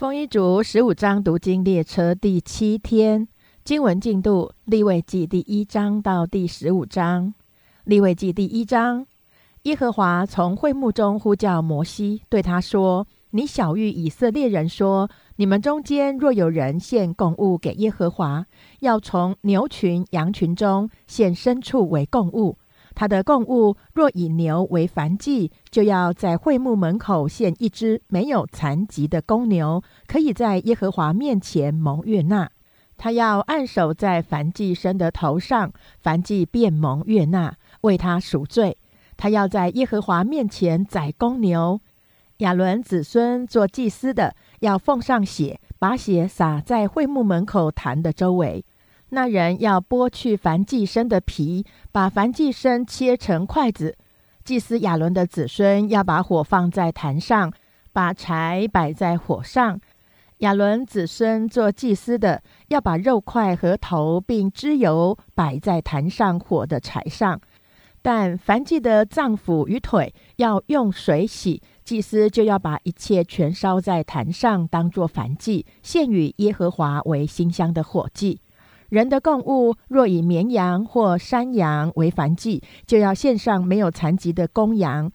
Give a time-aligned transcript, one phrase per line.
[0.00, 3.28] 丰一族十五章读经列车第七天
[3.62, 7.34] 经文进度：立位记第一章到第十五章。
[7.84, 9.06] 立位记第一章，
[9.64, 18.46] 耶和华从会幕中呼叫摩西，对他说：“你小谕以色列人说，你们中间若有人献供物给耶和华，
[18.78, 22.56] 要从牛群、羊群中献牲畜为供物。”
[22.94, 32.50] 他的供物若以牛为燔祭，就要在会幕门口献一只没有残疾的公牛，可以在耶和华面前蒙悦纳。
[32.96, 35.72] 他要按手在燔祭生的头上，
[36.02, 38.76] 燔祭便蒙悦纳，为他赎罪。
[39.16, 41.80] 他要在耶和华面前宰公牛。
[42.38, 48.64] 亚伦子孙做祭司的，要奉上血，把血洒在会幕门口坛的周围。
[49.10, 53.96] 那人要剥去燔祭生的皮，把燔祭生切成筷子。
[54.44, 57.52] 祭司亚伦的子孙要把火放在坛上，
[57.92, 59.80] 把柴摆在火上。
[60.38, 67.40] 亚伦子孙做祭司的要把肉块和头并脂油摆在坛上火的柴上。
[68.02, 78.40] 但燔祭的脏腑与腿要用水洗，祭司就要把一切全烧在坛上，当作燔祭，献与耶和华为馨香的火祭。
[78.90, 85.10] 人的供物若以绵羊或山羊为燔祭，就要献上没有残疾的公羊，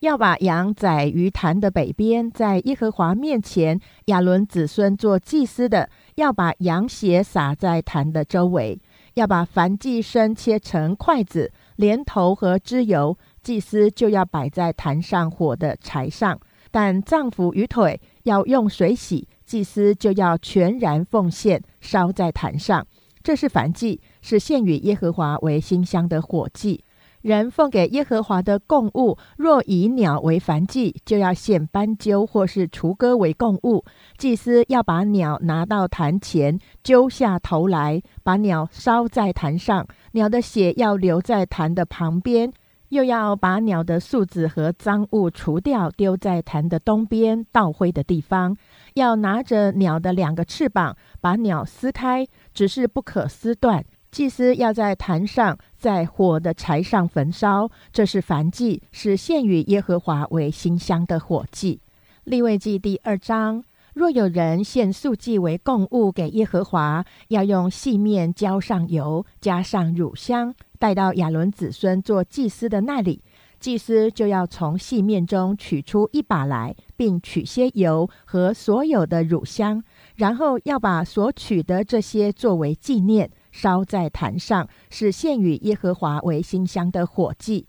[0.00, 3.80] 要把羊宰于坛的北边，在耶和华面前。
[4.06, 8.78] 亚伦子孙做祭司的，要把羊血洒在坛的周围，
[9.14, 16.38] 要把燔祭生切成筷子，连头和脂油，祭司就要摆在坛上火的柴上，
[16.70, 19.26] 但脏腑与腿要用水洗。
[19.50, 22.86] 祭司就要全然奉献，烧在坛上。
[23.20, 26.84] 这是燔祭，是献与耶和华为馨香的火祭。
[27.22, 33.84] 人奉给耶和华的供物，若以鸟为燔祭，就要献斑鸠或是雏鸽为供物。
[34.16, 39.84] 祭司要把鸟拿到坛前，揪下头来，把鸟烧在坛上。
[40.12, 42.52] 鸟的血要留在坛的旁边。
[42.90, 48.56] 又要把鸟的宿子和脏物除掉，丢在坛的东边倒灰的地方。
[48.94, 53.84] 要拿着鸟的两个翅膀，把鸟撕开，只是不可撕断。
[54.10, 61.80] 祭司要在坛上，在火的柴上焚烧，这是燔祭，是献与耶和华为馨香的火祭。
[62.24, 63.62] 立位记第二章。
[64.00, 73.22] 若有人献素祭为供物给耶和华，要用细面浇上油，加上乳香，带到亚伦子孙做祭司的那里。
[73.58, 79.84] 祭司就要从细面中取出一把来，并取些油和所有的乳香，
[80.16, 87.66] 然后要把所取的这些作为纪念，烧在坛上，是献与耶和华为馨香的火祭。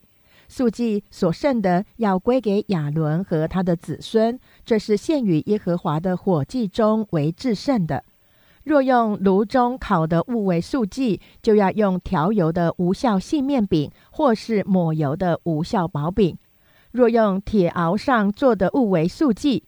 [0.47, 8.03] 素祭所剩的要归给亚伦和他的子孙，这是献与耶和华的火祭中为至圣的。
[8.63, 16.35] 若用炉中烤的物为素祭，就要用调油的无效细面饼，或是抹油的无效薄饼；
[16.91, 19.63] 若用铁熬上做的物为素祭，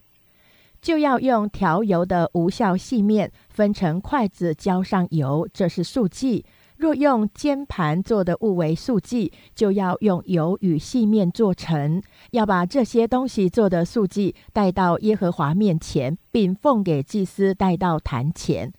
[0.79, 6.45] 就要用调油的无效细面分成筷子，浇上油，这是素祭。
[6.83, 12.03] 若用煎盘做的物为素祭，就要用油与细面做成。
[12.31, 18.73] 要把这些东西做的素祭带到耶和华面前，并奉给祭司带到坛前。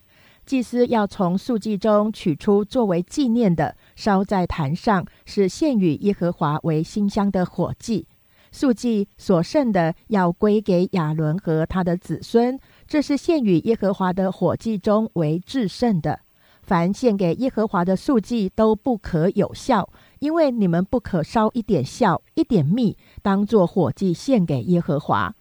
[0.45, 8.07] 祭司要从素祭中取出作为纪念的，烧在坛上，是献与耶和华为馨香的火祭。
[8.53, 16.21] 素祭所剩的要归给亚伦和他的子孙，这是献与耶和华的火祭中为至圣的。
[16.65, 25.35] 凡献给耶和华的素祭都不可有效，因为你们不可烧一点酵、一点蜜，当作火祭献给耶和华。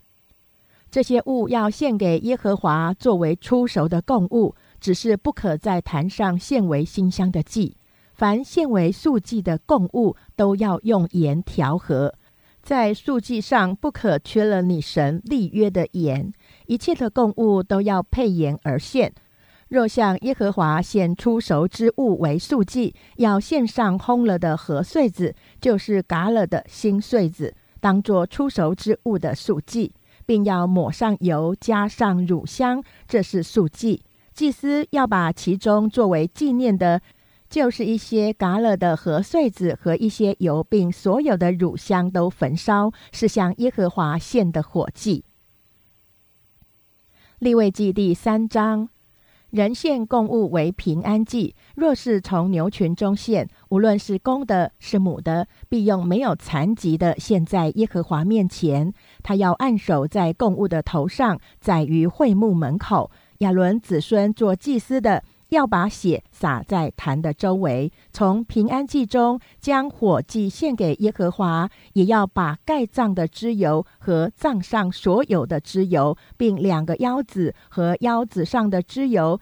[0.91, 7.77] 这些物要献给耶和华作为出熟的供物，只是不可在坛上献为馨香的祭。
[8.13, 12.13] 凡献为素祭的供物，都要用盐调和，
[12.61, 16.31] 在素祭上不可缺了你神立约的盐。
[16.67, 19.13] 一切的供物都要配盐而献。
[19.73, 29.91] 若向耶和华献出熟之物为素祭，要献上烘了的禾穗子，就是嘎了的新穗子，当作出熟之物的素祭，
[30.27, 34.03] 并要抹上油，加上乳香，这是素祭。
[34.31, 37.01] 祭司要把其中作为纪念的，
[37.49, 45.25] 就是一些嘎了的禾穗子和一些油，并所有的乳香都焚烧，是向耶和华献的火祭。
[47.39, 48.92] 立位记第三章。
[49.53, 58.91] 人献供物为平安祭，若是从牛群中献，无论是公的，是母的，必用没有残疾的献在耶和华面前。
[59.21, 63.11] 他要按手在供物的头上，载于会幕门口。
[63.39, 65.23] 亚伦子孙做祭司的。
[65.49, 79.39] 要把血洒在坛的周围，从平安祭中将火祭献给耶和华，也要把盖脏的脂油和脏上所有的脂油，并两个腰子和腰子上的脂油，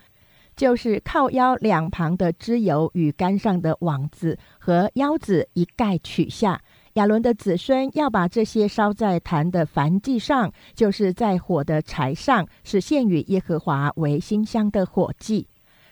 [0.56, 6.62] 就是靠腰两旁的脂油与杆上的网子和腰子一概取下。
[6.96, 15.48] 亚伦的子孙要把这些烧在坛的燔祭上，就是在火的柴上，是献与耶和华为馨香的火祭。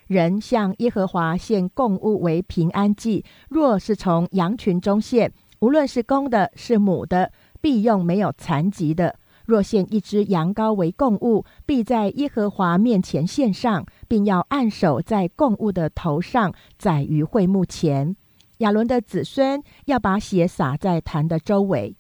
[0.10, 9.16] 人向耶和华献供物为平安祭，若是从羊群中献，无论是公的，是母的，必用没有残疾的。
[9.46, 18.16] 若献一只羊羔为供物，必在耶和华面前献上，并要按手在供物的头上，宰于会幕前。
[18.58, 21.96] 亚伦的子孙要把血洒在坛的周围。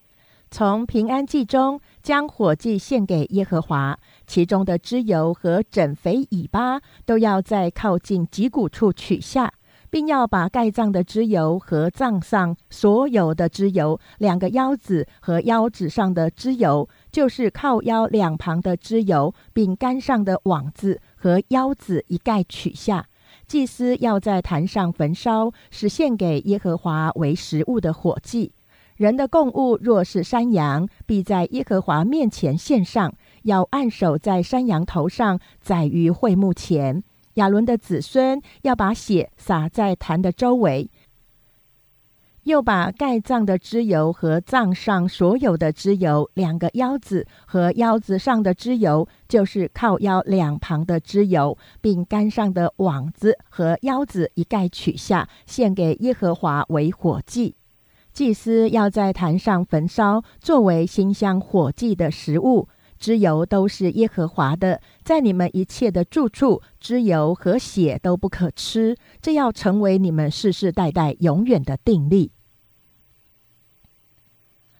[0.51, 9.51] 从平安祭中将火祭献给耶和华，其中的脂油和整肥尾巴都要在靠近脊骨处取下，
[9.89, 23.07] 并要把盖脏的脂油和脏上所有的脂油、两个腰子和腰子上的脂油，就是靠腰两旁的脂油，并杆上的网子和腰子一概取下。
[23.47, 28.51] 祭司要在坛上焚烧，是献给耶和华为食物的火祭。
[28.95, 37.03] 人的供物若是山羊，必在耶和华面前献上，要按手在山羊头上，宰于会幕前。
[37.35, 40.89] 亚伦的子孙要把血洒在坛的周围，
[42.43, 57.55] 又把盖脏的脂油和脏上所有的脂油，两个腰子和腰子上的脂油，就是靠腰两旁的脂油，并杆上的网子和腰子一概取下，献给耶和华为火祭。
[58.11, 62.67] 祭司要在坛上焚烧，作为馨香火祭的食物。
[62.99, 68.97] 脂油都是耶和华的，在你们一切的住处，脂油和血都不可吃。
[69.21, 72.31] 这要成为你们世世代代永远的定例。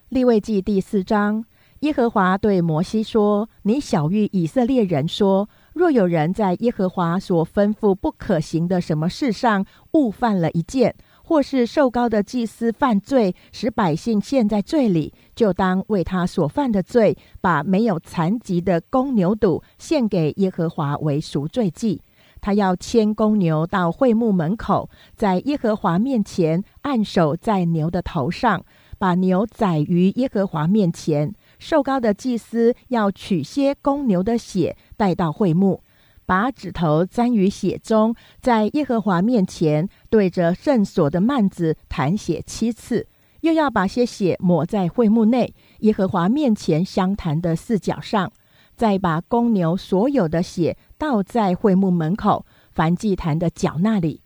[0.10, 1.46] 立位记第四章，
[1.80, 10.96] 耶和华对摩西说：“你小谕以色列人说，若有人在耶和华所吩咐不可行的什么事上误犯了一件。”
[11.30, 22.02] 或是受高的祭司犯罪，使百姓陷在罪里，就当为他所犯的罪，把没有残疾的公牛犊献给耶和华为赎罪祭。
[22.42, 28.66] 他要牵公牛到会幕门口，在耶和华面前按手在牛的头上，
[28.98, 31.34] 把牛宰于耶和华面前。
[31.58, 35.82] 瘦高的祭司要取些公牛的血带到会幕。
[36.26, 43.08] 把指头沾于血中，在耶和华面前对着圣所的幔子弹血七次，
[43.42, 48.32] 又要把些血抹在会幕内耶和华面前相谈的四角上，
[48.76, 54.22] 再把公牛所有的血倒在会幕门口凡祭坛的角那里。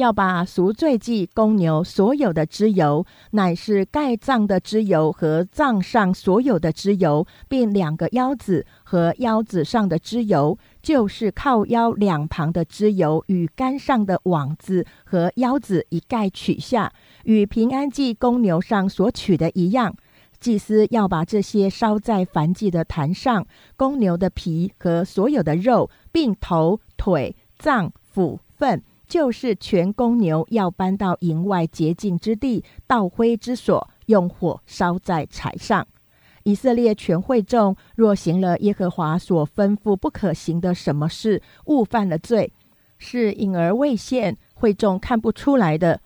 [0.00, 16.90] 要把赎罪祭公牛所有的脂油，乃是盖脏的脂油和脏上所有的脂油，并两个腰子和腰子上的脂油，就是靠腰两旁的脂油与杆上的网子和腰子一概取下，
[17.24, 19.94] 与平安祭公牛上所取的一样。
[20.40, 23.46] 祭司要把这些烧在燔祭的坛上，
[23.76, 28.82] 公牛的皮和所有的肉，并头、腿、脏、腑、粪。
[29.10, 35.84] 就是全公牛要搬到营外洁净之地，倒灰之所，用火烧在柴上。
[36.44, 42.52] 以色列全会众若行了耶和华所吩咐不可行的什么事，误犯了罪，
[42.98, 46.00] 是隐而未现，会众看不出来的。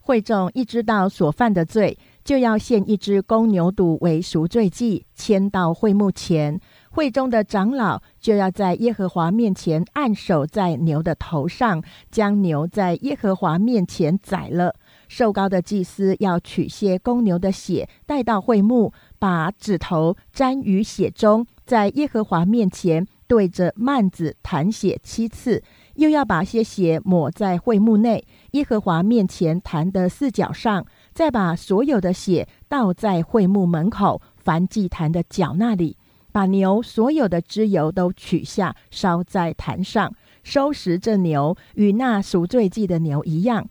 [0.00, 6.58] 会众一知道所犯的罪，就要献一只公牛犊为赎罪祭，牵到会幕前。
[6.98, 14.74] 会中的长老就要在耶和华面前按手在牛的头上，将牛在耶和华面前宰了。
[15.06, 25.62] 瘦高的祭司要取些公牛的血带到会幕，把指头沾于血中，在耶和华面前对着幔子弹血七次，
[25.94, 35.96] 又要把些血抹在会幕内耶和华面前弹的四角上，再把所有的血倒在会幕门口凡祭坛的角那里。
[36.38, 40.14] 把牛所有的脂油都取下，烧在坛上，
[40.44, 43.68] 收拾这牛与那赎罪祭的牛一样。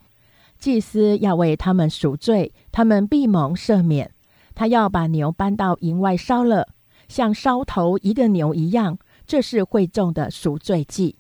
[0.60, 4.12] 祭司要为他们赎罪，他们必蒙赦免。
[4.54, 6.68] 他要把牛搬到营外烧了，
[7.08, 9.00] 像烧头一个牛一样。
[9.26, 11.16] 这是会众的赎罪祭。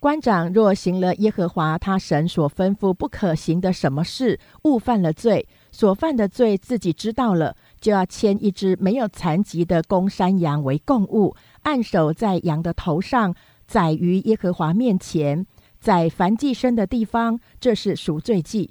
[0.00, 13.34] 官长若行了耶和华他神所吩咐不可行的什么事，误犯了罪，所犯的罪自己知道了，就要牵一只没有残疾的公山羊为供物，按手在羊的头上，
[13.66, 15.46] 宰于耶和华面前，
[15.80, 18.70] 在凡祭牲的地方，这是赎罪祭。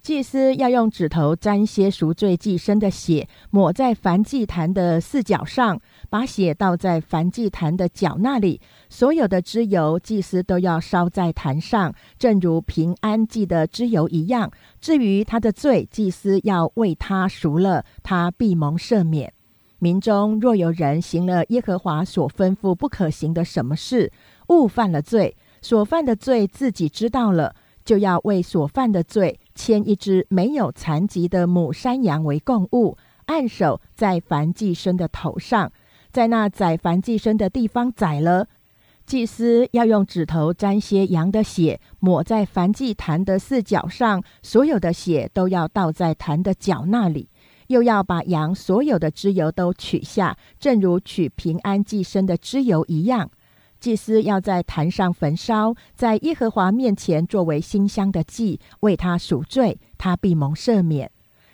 [0.00, 5.78] 祭司要用指头沾些赎罪祭牲的血，抹在燔祭坛的四角上，
[6.08, 8.60] 把血倒在燔祭坛的角那里。
[8.88, 14.50] 所有的脂油，祭司都要烧在坛上，正如平安祭的脂油一样。
[14.80, 19.32] 至于他的罪，祭司要为他赎了，他必蒙赦免。
[19.80, 24.10] 民中若有人行了耶和华所吩咐不可行的什么事，
[24.48, 29.38] 误犯了罪，所犯的罪自己知道了，就要为所犯的罪。
[29.58, 32.96] 牵一只没有残疾的母山羊为供物，
[33.26, 35.72] 按手在凡祭生的头上，
[36.12, 38.46] 在那宰凡祭生的地方宰了。
[39.04, 47.28] 祭司要用指头沾些羊的血，抹在凡祭坛的四角上，所有的血都要倒在坛的角那里，
[47.66, 53.28] 又要把羊所有的脂油都取下，正如取平安祭生的脂油一样。
[53.80, 61.10] 祭司要在坛上焚烧，在耶和华面前作为馨香的祭，为他赎罪，他必蒙赦免。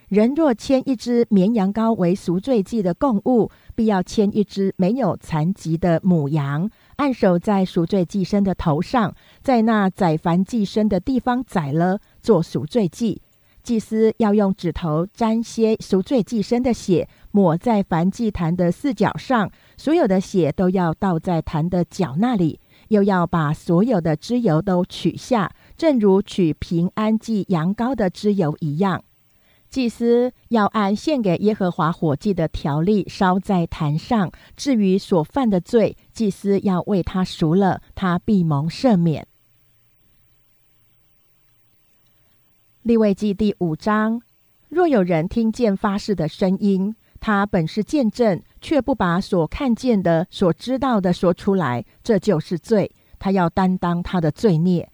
[0.09, 13.23] 人若牵一只绵羊羔为赎罪祭的供物，必要牵一只没有残疾的母羊，按手在赎罪祭牲的头上，在那宰凡祭牲的地方宰了，做赎罪祭。
[13.65, 29.03] 祭司要用指头沾些赎罪祭牲的血，抹在燔祭坛的四角上，所有的血都要倒在坛的角那里，又要把所有的脂油都取下，正如取平安祭羊羔的脂油一样。
[29.71, 34.31] 祭司要按献给耶和华火祭的条例烧在坛上。
[34.57, 39.27] 至于所犯的罪，祭司要为他赎了，他必蒙赦免。
[42.85, 44.21] 立位记第五章：
[44.69, 52.93] 若有人听见发誓的声音，他本是见证，却不把所看见的、所知道的说出来，这就是罪。
[53.19, 54.87] 他要担当他的罪孽。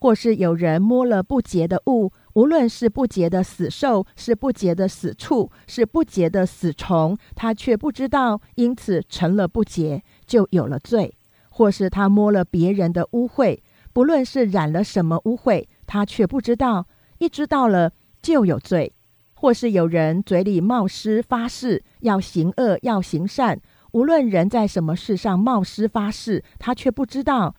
[0.00, 11.16] 或是有人摸了不洁的物，无论是不洁的死兽，是不洁的死畜，是不洁的死虫，他却不知道，因此成了不洁，就有了罪。
[11.48, 13.60] 或是他摸了别人的污秽，
[13.94, 16.86] 不论是染了什么污秽，他却不知道。
[17.20, 18.94] 一知道了就有罪，
[19.34, 23.60] 或是有人嘴里冒失发誓要行恶要行善，
[23.92, 27.54] 无论人在什么事上冒失发誓，他却不知道。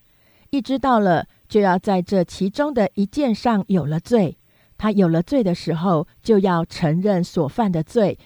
[0.49, 4.35] 一知道了，就要在这其中的一件上有了罪。
[4.79, 8.17] 他有了罪的时候，就要承认所犯的罪。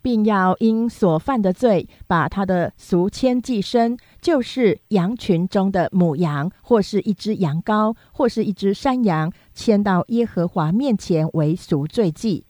[0.00, 12.44] 并要因所犯的罪，把他的赎签寄生，就是羊群中的母羊，或是一只羊羔，或是一只山羊，牵到耶和华面前为赎罪祭。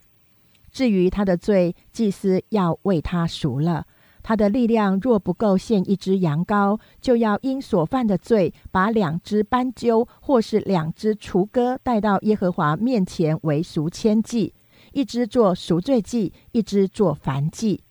[0.72, 3.86] 至于他的罪，祭司要为他赎了。
[4.22, 14.52] 他的力量若不够献一只羊羔，就要因所犯的罪，把两只斑鸠，或是两只雏鸽带到耶和华面前为赎千祭。
[14.92, 17.82] 一只做赎罪祭，一只做燔祭，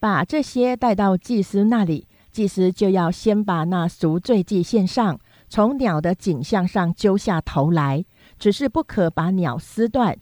[0.00, 2.07] 把这些带到祭司那里。
[2.38, 5.18] 祭司就要先把那赎罪祭献上，
[5.48, 8.04] 从鸟的颈项上揪下头来，
[8.38, 10.16] 只是不可把鸟撕断，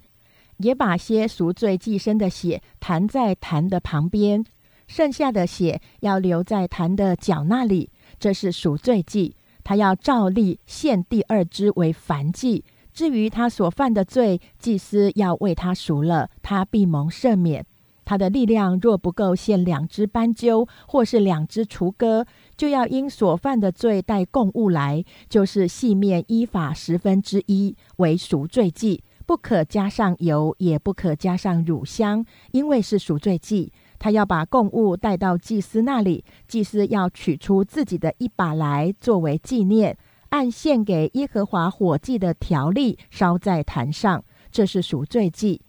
[0.56, 4.42] 也把些赎罪祭身的血弹在坛的旁边，
[4.86, 7.90] 剩下的血要留在坛的角那里。
[8.18, 12.64] 这是赎罪祭，他要照例献第二只为燔祭。
[12.94, 17.66] 至于他所犯的罪，祭司要为他赎了，他必蒙赦免。
[18.06, 22.24] 他的力量若不够献两只斑鸠，或是两只雏鸽，
[22.56, 33.72] 就要因所犯的罪带供物来，就是细面依法十分之一为赎罪祭，不可加上油，也不可加上乳香，因为是赎罪祭。
[33.98, 39.98] 他要把供物带到祭司那里，祭司要取出自己的一把来作为纪念。
[40.30, 45.62] 按献给耶和华火祭的条例烧在坛上，这是赎罪祭。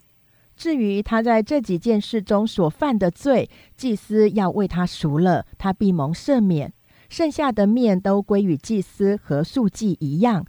[0.57, 3.47] 至于他在这几件事中所犯的罪，
[3.77, 6.73] 祭司要为他赎了，他必蒙赦免。
[7.09, 10.45] 剩下的面都归于祭司和素祭一样。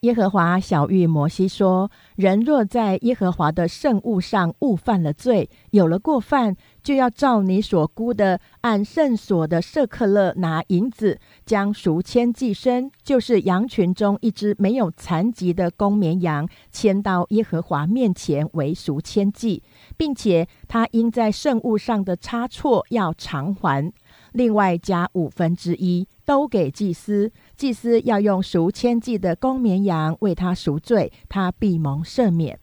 [0.00, 19.62] 耶和华小玉摩西说：“人若在耶和华的圣物上误犯了罪，有了过犯，就要照你所估的，按圣所的舍克勒拿银子，将赎签寄生，就是羊群中一只没有残疾的公绵羊，牵到耶和华面前为赎签祭，
[19.96, 23.90] 并且他因在圣物上的差错要偿还。”
[24.32, 27.32] 另外加五分之一，都给祭司。
[27.56, 32.58] 祭司要用赎千计的公绵羊为他赎罪，他必蒙赦免。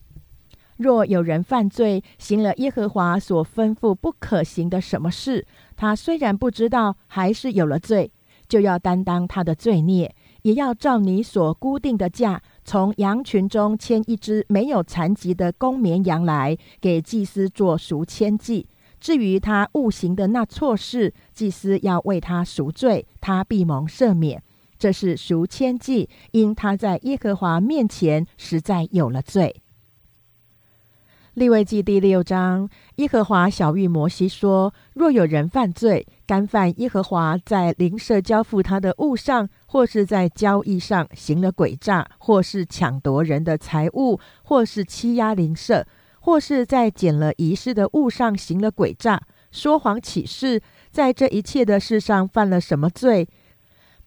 [0.82, 5.46] 若有人犯罪，行了耶和华所吩咐不可行的什么事，
[5.76, 8.10] 他虽然不知道，还是有了罪，
[8.48, 18.66] 就要担当他的罪孽，也要照你所固定的价，从羊群中牵一只没有残疾的公绵羊来，给祭司做赎千祭。
[19.00, 24.42] 至于他误行的那错事，祭司要为他赎罪，他必蒙赦免。
[24.78, 29.61] 这是赎千祭，因他在耶和华面前实在有了罪。
[31.34, 45.86] 利位记第六章，耶和华小玉摩西说：若有人犯罪，干犯耶和华在邻舍交付他的物上，或是在交易上行了诡诈，或是抢夺人的财物，或是欺压邻舍。
[46.24, 49.20] 或是在捡了遗失的物上行了诡诈、
[49.50, 50.60] 说谎起誓，
[50.92, 53.26] 在这一切的事上犯了什么罪？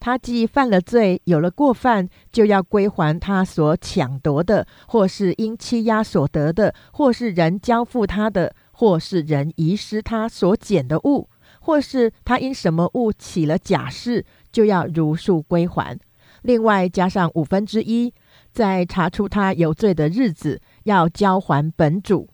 [0.06, 11.28] 他既犯了罪，有了过犯，就要归还他所抢夺的，或是因欺压所得的，或是人交付他的，或是人遗失他所捡的物，
[11.60, 15.98] 或是他因什么物起了假誓，就要如数归还。
[16.44, 18.14] 另外加上五分之一，
[18.52, 20.62] 在查出他有罪的日子。
[20.84, 22.30] 要交还本主，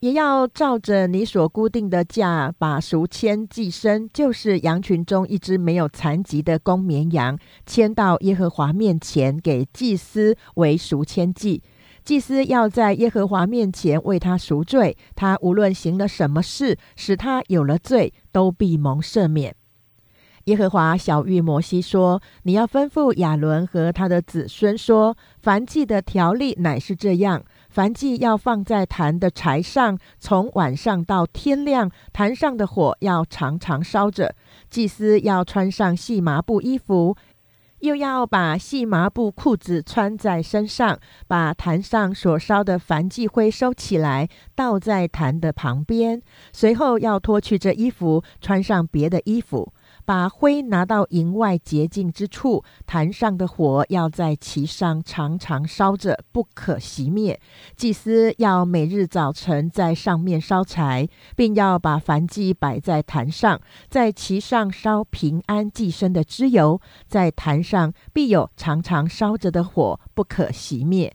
[0.00, 11.62] 也要照着你所固定的价，把赎签寄生，就是羊群中一只没有残疾的公绵羊，牵到耶和华面前，给祭司为赎签祭。
[12.02, 19.54] 祭司要在耶和华面前为他赎罪，他无论行了什么事，使他有了罪，都必蒙赦免。
[20.44, 27.44] 耶和华小玉摩西说：“你要吩咐亚伦和他的子孙说，凡祭的条例乃是这样。”
[27.80, 34.34] 凡祭要放在坛的柴上，从晚上到天亮，坛上的火要常常烧着。
[34.68, 37.16] 祭司要穿上细麻布衣服，
[37.78, 46.20] 又要把细麻布裤子穿在身上，把坛上所烧的燔祭灰收起来，倒在坛的旁边。
[46.52, 49.72] 随后要脱去这衣服，穿上别的衣服。
[50.10, 57.40] 把灰拿到营外洁净之处，坛上的火要在其上常常烧着，不可熄灭。
[57.76, 71.14] 祭司要每日早晨在上面烧柴，并要把燔祭摆在坛上，在其上烧平安祭生的脂油，在坛上必有常常烧着的火，不可熄灭。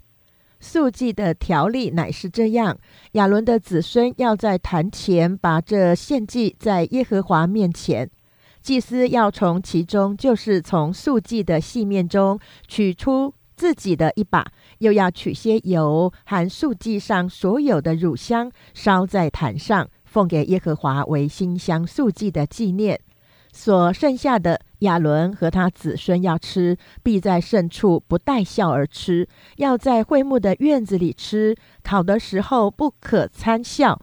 [0.62, 2.78] 素祭的条例乃是这样：
[3.12, 8.10] 亚伦的子孙要在坛前把这献祭在耶和华面前。
[8.66, 14.44] 祭司要从其中，就是从素祭的细面中取出自己的一把，
[14.80, 23.00] 又要取些油含素祭上所有的乳香，烧在坛上，奉给耶和华为馨香素祭的纪念。
[23.54, 31.56] 所剩下的，亚伦和他子孙要吃，必在圣处不带笑而吃，要在会幕的院子里吃。
[31.84, 34.02] 烤的时候不可参笑。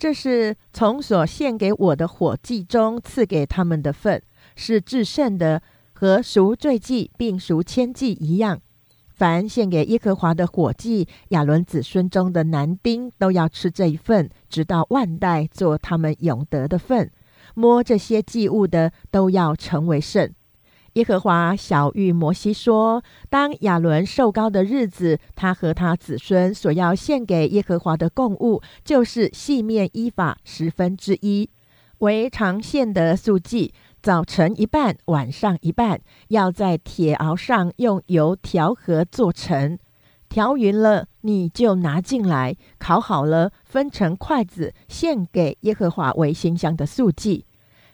[0.00, 4.22] 这是从所献给我的火祭中赐给他们的份，
[4.56, 5.60] 是至圣的，
[5.92, 8.62] 和赎罪祭并赎千祭一样。
[9.10, 17.10] 凡献给耶和华的火祭，亚伦子孙中的男丁都要吃这一份，直到万代做他们永得的份。
[17.54, 20.32] 摸这些祭物的，都要成为圣。
[20.94, 31.48] 耶和华小谕摩西说：“当亚伦受高的日子，他和他子孙所要献给耶和华的供物，就是细面依法十分之一，
[31.98, 33.72] 为常献的素祭。
[34.02, 39.78] 早晨一半，晚上一半，要在铁熬上用油调和做成。
[40.28, 47.44] 调匀了，你就拿进来，烤好了，分成筷子，献给耶和华为馨香的素祭。”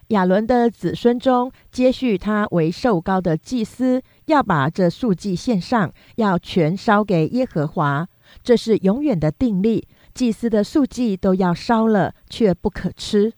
[0.08, 8.06] 亚伦的子孙中，接续他为受高的祭司，要把这数祭献上，要全烧给耶和华。
[8.42, 9.88] 这是永远的定例。
[10.14, 13.32] 祭司的数祭都要烧了，却不可吃。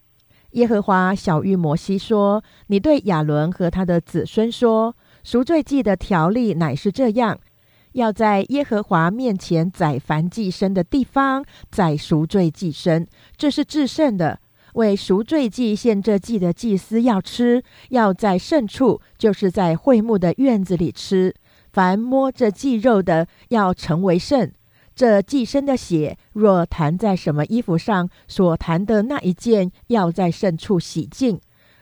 [0.53, 7.39] 耶和华小谕摩西说：“你对亚伦和他的子孙说，赎罪祭的条例乃是这样：
[7.93, 14.39] 要在耶和华面前宰凡祭牲的地方宰赎罪祭牲，这是至圣的。”
[14.79, 21.35] 为赎罪祭献这祭的祭司要吃，要在圣处，就是在会幕的院子里吃。
[21.73, 24.51] 凡摸着祭肉的，要成为圣。
[24.95, 31.41] 这祭牲的血若弹在什么衣服上，所弹的那一件，要在圣处洗净。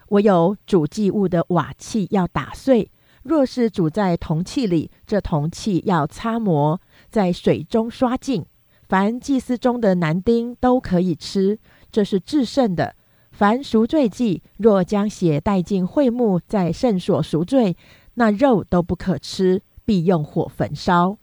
[0.08, 2.90] 唯有煮祭物的瓦器要打碎。
[3.24, 6.80] 若是煮在铜器里，这铜器要擦磨，
[7.10, 8.46] 在水中刷净。
[8.88, 11.58] 凡祭司中的男丁都可以吃。
[11.96, 12.94] 这是至圣的，
[13.30, 17.74] 凡赎罪祭，若将血带进会幕，在圣所赎罪，
[18.16, 21.16] 那肉都不可吃，必用火焚烧。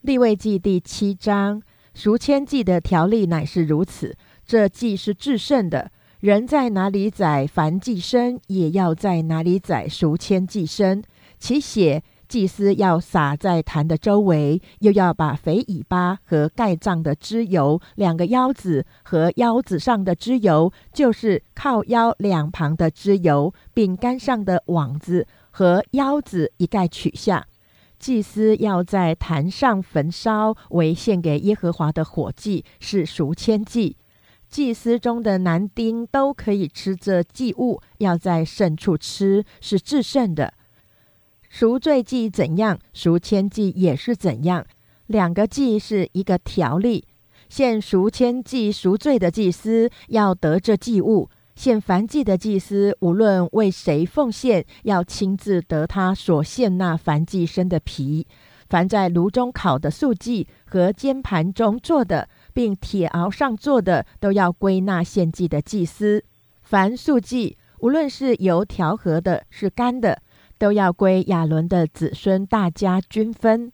[0.00, 1.62] 立位记第七章，
[1.94, 4.16] 赎愆祭的条例乃是如此。
[4.44, 11.04] 这祭是至圣的，人在哪里宰凡祭牲，也要在哪里宰赎愆祭牲，
[11.38, 12.02] 其血。
[12.28, 27.46] 祭司要撒在坛的周围，又要把肥尾巴和盖脏的脂油，两个腰子和腰子上的脂油，就是靠腰两旁的脂油，饼干上的网子和腰子一概取下。
[27.98, 33.96] 祭司要在坛上焚烧，为献给耶和华的火祭，是赎愆祭。
[34.48, 40.54] 祭司中的男丁都可以吃这祭物，要在圣处吃，是至圣的。
[41.48, 44.66] 赎罪祭怎样，赎愆祭也是怎样。
[45.06, 47.04] 两个祭是一个条例。
[47.48, 58.26] 献赎愆祭赎罪的祭司要得这祭物；献燔祭的祭司无论为谁奉献，要亲自得他所献那燔祭生的皮。
[58.68, 66.22] 凡在炉中烤的素祭和煎盘中做的，并铁熬上做的，都要归纳献祭的祭司。
[66.60, 70.20] 凡素祭，无论是油调和的，是干的。
[70.58, 73.72] 都要归亚伦的子孙，大家均分。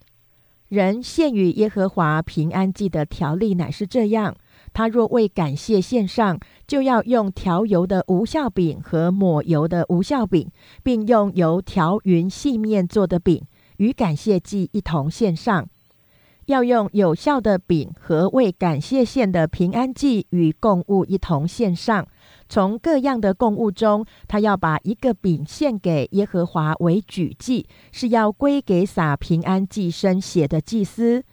[0.68, 4.34] 人献与耶和华平安祭的条例乃是这样：
[4.72, 10.50] 他若为感谢献上，就要用调油的无效饼和抹油的无效饼，
[10.82, 13.42] 并用油调匀细面做的饼，
[13.76, 15.68] 与感谢祭一同献上。
[16.46, 22.06] 要用有效的饼和为感谢献的平安祭与供物一同献上。
[22.54, 31.24] 从各样的供物中，他要把一个饼献给耶和华为举祭，是要归给撒平安祭牲血的祭司。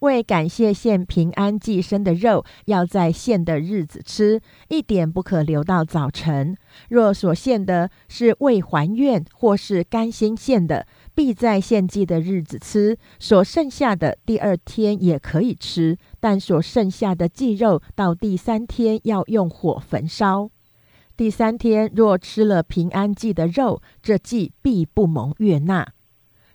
[0.00, 6.54] 为感谢献平安祭牲的肉，要在献的日子吃，一点不可留到早晨。
[6.90, 12.98] 若所献的是为还愿或是甘心献的，必在献祭的日子吃。
[13.18, 20.50] 所剩下的第二天也可以吃，但所剩下的祭肉到第三天要用火焚烧。
[21.16, 25.94] 第三天若吃了平安祭的肉，这祭必不蒙悦纳。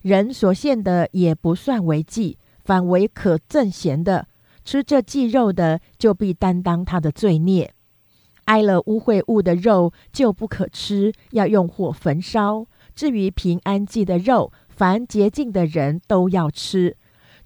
[0.02, 4.28] 人所献的也不算为祭，反为可赠贤的。
[4.64, 7.74] 吃这祭肉的，就必担当他的罪孽。
[8.46, 12.68] 挨了污秽物的肉就不可吃，要用火焚烧。
[12.94, 16.98] 至于平安祭的肉，凡洁净的人都要吃。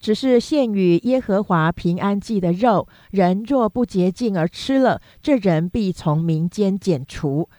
[0.06, 7.50] 只是献与耶和华平安祭的肉，人若不洁净而吃了，这人必从民间剪除。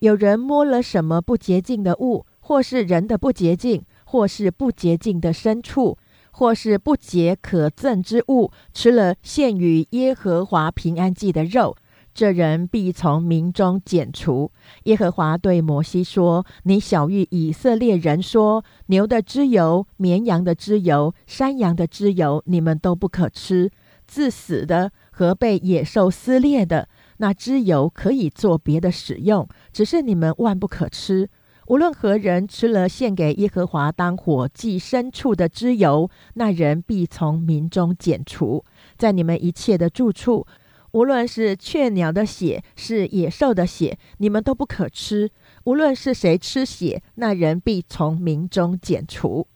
[0.00, 5.96] 有人摸了什么不洁净的物，或是人的不洁净，或是不洁净的牲畜，
[6.32, 11.74] 或是不洁可憎之物，吃了献与耶和华平安祭的肉。
[12.14, 14.52] 这人必从民中剪除。
[14.84, 23.70] 耶和华对摩西说：“你小谕以色列人说：牛的脂油、绵羊的脂油、山羊的脂油，你们都不可吃。
[24.06, 31.28] 自死的和被野兽撕裂的，那脂油可以做别的使用，只是你们万不可吃。
[31.66, 38.62] 无论何人吃了献给耶和华当火祭牲畜的脂油，那人必从民中剪除，
[38.96, 40.46] 在你们一切的住处。”
[40.94, 45.28] 无论是雀鸟的血，是野兽的血，你们都不可吃。
[45.64, 49.48] 无论是谁吃血，那人必从民中剪除。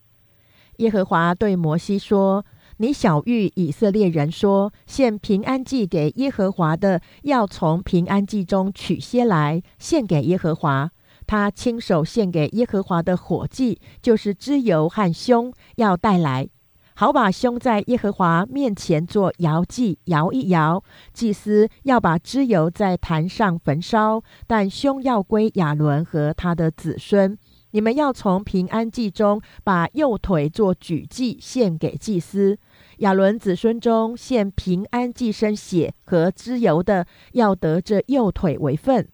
[0.77, 2.45] 耶和华对摩西说
[2.77, 10.91] ：“你小谕以色列人说，献平安祭给耶和华的，要从平安祭中取些来献给耶和华。
[11.25, 16.49] 他亲手献给耶和华的火祭，就是脂油和胸，要带来。”
[16.99, 20.83] 好把胸在耶和华面前做摇祭，摇一摇。
[21.13, 27.37] 祭司要把脂油在坛上焚烧，但胸要归亚伦和他的子孙。
[27.71, 32.57] 你们要从平安祭中把右腿做举祭献给祭司。
[32.97, 39.07] 亚伦子孙中献平安祭生血和脂油的，要得这右腿为份。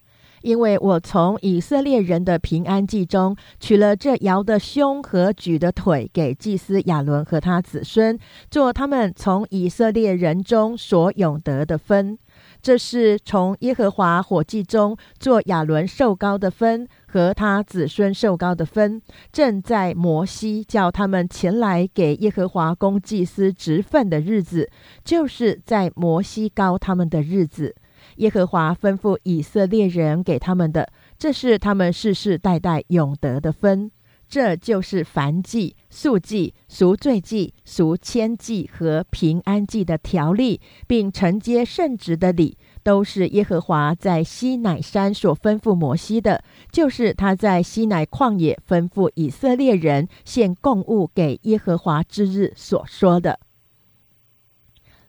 [0.45, 8.17] 因为我从以色列人的平安祭中取了这摇的胸和举的腿，给祭司亚伦和他子孙
[8.51, 12.19] 做他们从以色列人中所永得的分。
[12.62, 24.69] 这是从耶和华火祭中做亚伦受高的分和他子孙受高的分，正在摩西叫他们前来给耶和华公祭司职分的日子，
[25.03, 27.75] 就是在摩西高他们的日子。
[28.15, 33.91] 耶和华吩咐以色列人给他们的，这是他们世世代代永得的分。
[34.28, 53.39] 这就是凡祭、素祭、赎罪祭、赎愆祭和平安祭的条例，并承接圣旨的礼，都是耶和华在西乃山所吩咐摩西的，就是他在西乃旷野吩咐以色列人献供物给耶和华之日所说的。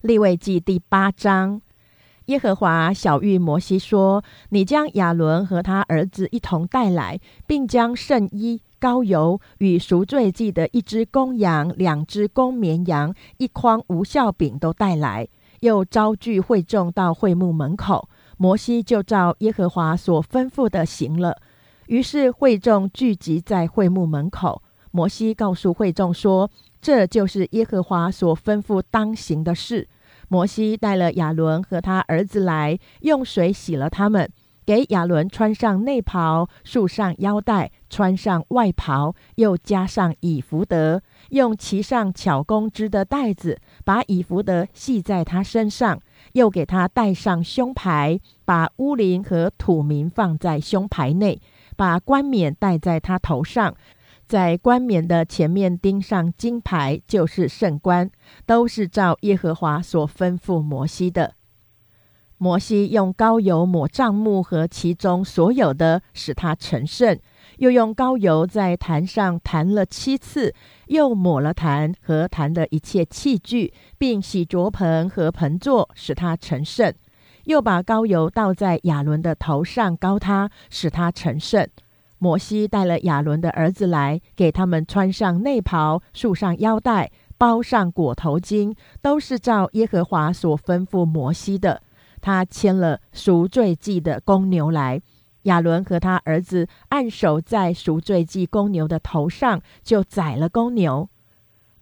[0.03, 1.63] 立位记第八章，
[2.27, 15.29] 耶和华小谕摩西说：“你将亚伦和他儿子一同带来，并将圣衣、膏油与赎罪祭的一只公羊、两只公绵羊、一筐无效饼都带来，
[15.61, 18.09] 又招聚会众到会幕门口。
[18.39, 21.39] 摩西就照耶和华所吩咐的行了。
[21.87, 24.61] 于是会众聚集在会幕门口。
[24.91, 26.51] 摩西告诉会众说
[26.83, 29.87] ：‘这就是耶和华所吩咐当行的事。’
[30.29, 34.29] 摩西带了亚伦和他儿子来，用水洗了他们，
[34.65, 46.01] 给亚伦穿上内袍，束上腰带，穿上外袍，又加上以福德，用其上巧工织的带子把以福德系在他身上，
[46.33, 51.41] 又给他戴上胸牌，把乌林和土民放在胸牌内，
[51.77, 53.75] 把冠冕戴在他头上。
[54.27, 58.11] 在冠冕的前面钉上金牌，就是圣冠，
[58.45, 61.35] 都是照耶和华所吩咐摩西的。
[62.39, 67.17] 摩西用膏油抹帐幕和其中所有的，使它成圣；
[67.59, 70.53] 又用膏油在坛上弹了七次，
[70.89, 76.93] 又抹了坛和坛的一切器具，并洗濯盆和盆座，使它成圣；
[77.45, 81.67] 又把膏油倒在亚伦的头上，膏他，使他成圣。
[82.19, 91.83] 摩西带了亚伦的儿子来，给他们穿上内袍，束上腰带，包上裹头巾，都是照耶和华所吩咐摩西的。
[92.23, 95.01] 他牵了赎罪祭的公牛来，
[95.43, 101.09] 亚伦和他儿子按手在赎罪祭公牛的头上，就宰了公牛。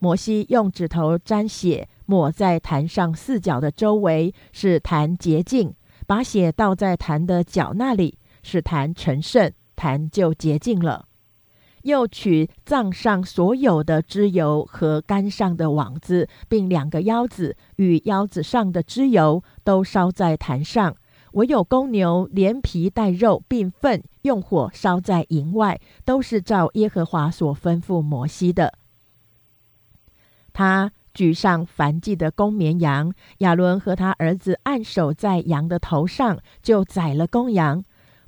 [0.00, 5.70] 摩西用指头沾血，抹在坛上四角的周围，使坛洁净；
[6.06, 9.50] 把血倒在坛的角那里，使坛成圣。
[9.84, 11.08] 坛就洁净了，
[11.82, 20.96] 又取脏上所有的脂油和肝上的网子，并两个腰子与腰子上的脂油，都烧在坛上。
[21.32, 28.78] 唯有公牛连皮带肉并粪，用火烧在营外，都是照耶和华所吩咐摩西的。
[30.54, 37.84] 他举上凡祭的公绵羊，亚伦和他儿子按手在羊的头上，就宰了公羊。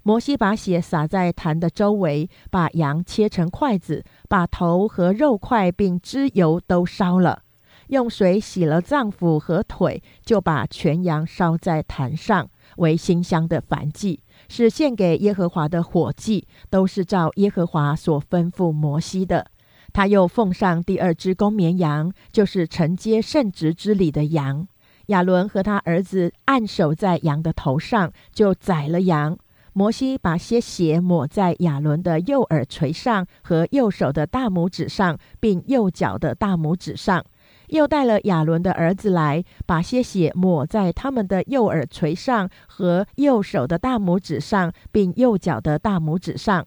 [0.07, 7.43] 摩西把血洒在坛的周围，把羊切成筷子，把头和肉块并脂油都烧了，
[7.89, 19.51] 用水洗了脏腑和腿，就把全羊烧在坛上，为馨香的燔祭，是献给耶和华的火祭，都是照耶和华所吩咐摩西的。
[19.93, 24.69] 他又奉上第二只公绵羊，就是承接圣职之礼的羊。
[25.07, 29.37] 亚伦和他儿子按手在羊的头上，就宰了羊。
[29.77, 37.23] 摩西把些血抹在亚伦的右耳垂上和右手的大拇指上，并右脚的大拇指上，
[37.67, 46.67] 又带了亚伦的儿子来，把些血抹在他们的右耳垂上和右手的大拇指上，并右脚的大拇指上。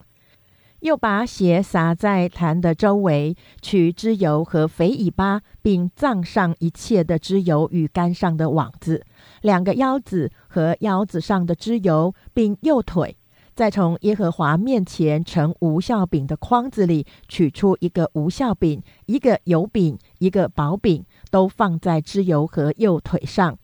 [0.78, 9.04] 又把血洒在坛的周围，取脂油和肥尾巴，并葬上一切的脂油与肝上的网子，
[9.42, 13.16] 两个腰子和腰子上的脂油，并右腿。
[13.54, 23.58] 再从耶和华面前盛无效饼的筐子里取出一个无效饼，一个油饼，一个薄饼，都放在脂油和右腿上。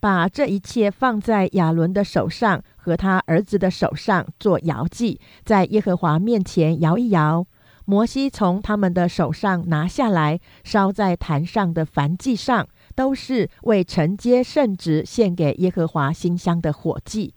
[0.00, 7.46] 把这一切放在亚伦的手上和他儿子的手上做摇祭，在耶和华面前摇一摇。
[7.86, 17.34] 摩西从他们的手上拿下来，烧在坛上的燔祭上，都是为承接圣职献给耶和华馨香的火祭。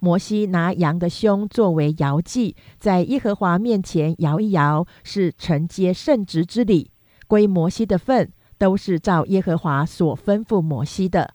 [0.00, 6.90] 摩西拿羊的胸作为摇祭，在耶和华面前摇一摇，是承接圣职之礼，
[7.26, 11.32] 归摩西的份，都是照耶和华所吩咐摩西的。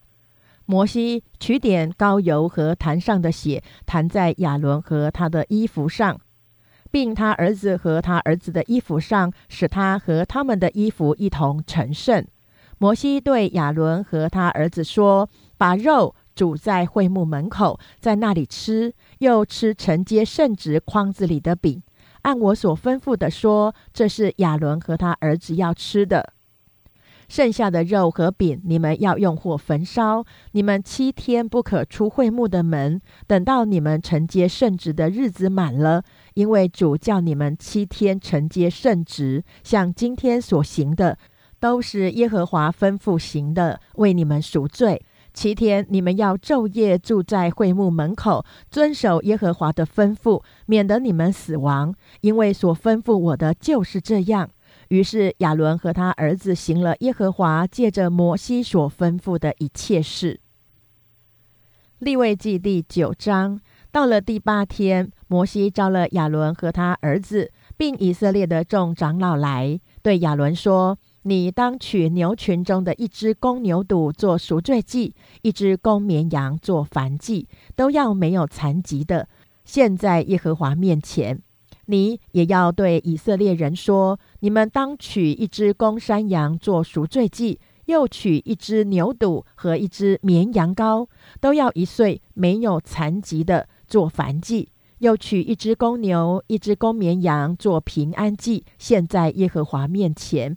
[0.65, 6.19] 摩西取点膏油和坛上的血，弹在亚伦和他的衣服上，
[6.91, 12.23] 并他儿子和他儿子的衣服上，使他和他们的衣服一同成圣。
[12.80, 21.84] 摩西对亚伦和他儿子说：“把肉煮在会幕门口，在那里吃，又吃承接圣职筐子里的饼，
[22.22, 26.34] 按我所吩咐的说，这是亚伦和他儿子要吃的。”
[27.28, 30.26] 剩下的肉和饼，你们要用火焚烧。
[30.54, 36.02] 你们七天不可出会幕的门，等到你们承接圣职的日子满了，
[36.34, 41.20] 因为主叫你们七天承接圣职，像今天所行的，
[41.60, 45.02] 都是耶和华吩咐行的，为你们赎罪。
[45.32, 51.93] 七天，你们要昼夜住在会幕门口，遵守耶和华的吩咐，免得你们死亡。
[52.22, 54.50] 因为所吩咐我的就是这样。
[54.88, 60.39] 于是亚伦和他儿子行了耶和华借着摩西所吩咐的一切事。
[62.00, 70.98] 立位记第九章，到了第八天，摩西召了亚伦和他儿子，并以色列的众长老来，对亚伦说。
[71.23, 79.27] 你当取牛群中的一只公牛犊做赎罪祭，一只公绵羊做燔祭，都要没有残疾的，
[79.65, 81.41] 献在耶和华面前。
[81.88, 91.08] 你也要对以色列人说：你们当取一只公山羊做赎罪祭，又取一只牛犊和一只绵羊羔，
[91.41, 100.55] 都要一岁没有残疾的做燔祭；又取一只公牛、一只公绵羊做平安祭，献在耶和华面前。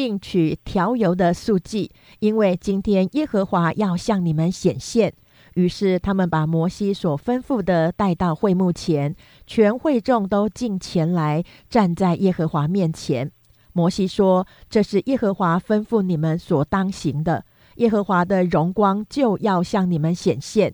[0.00, 5.12] 并取调油的素祭，因为今天耶和华要向你们显现。
[5.52, 9.14] 于是他们把摩西所吩咐的带到会幕前，
[9.46, 13.30] 全会众都进前来，站在耶和华面前。
[13.74, 17.44] 摩西说：“这是耶和华吩咐你们所当行的，
[17.76, 20.72] 耶和华的荣光就要向你们显现。”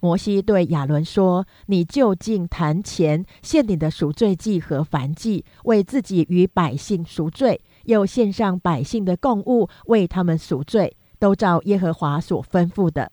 [0.00, 13.10] 摩西对亚伦说：“你就近坛前献你的赎罪祭和燔祭，为自己与百姓赎罪。”又献上百姓的供物，为他们赎罪，都照耶和华所吩咐的。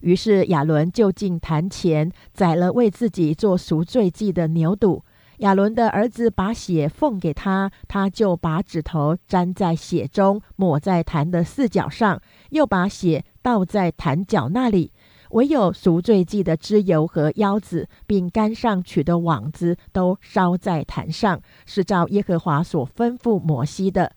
[0.00, 5.02] 于是亚伦就近坛前宰了为自己做赎罪祭的牛犊。
[5.38, 14.92] 亚伦的儿子把血奉给他，他就把指头沾在血中，抹在坛的四角上，又把血倒在坛角那里。
[15.34, 24.12] 唯有赎罪祭的脂油和腰子，并杆上取的网子，都烧在坛上，是照耶和华所吩咐摩西的。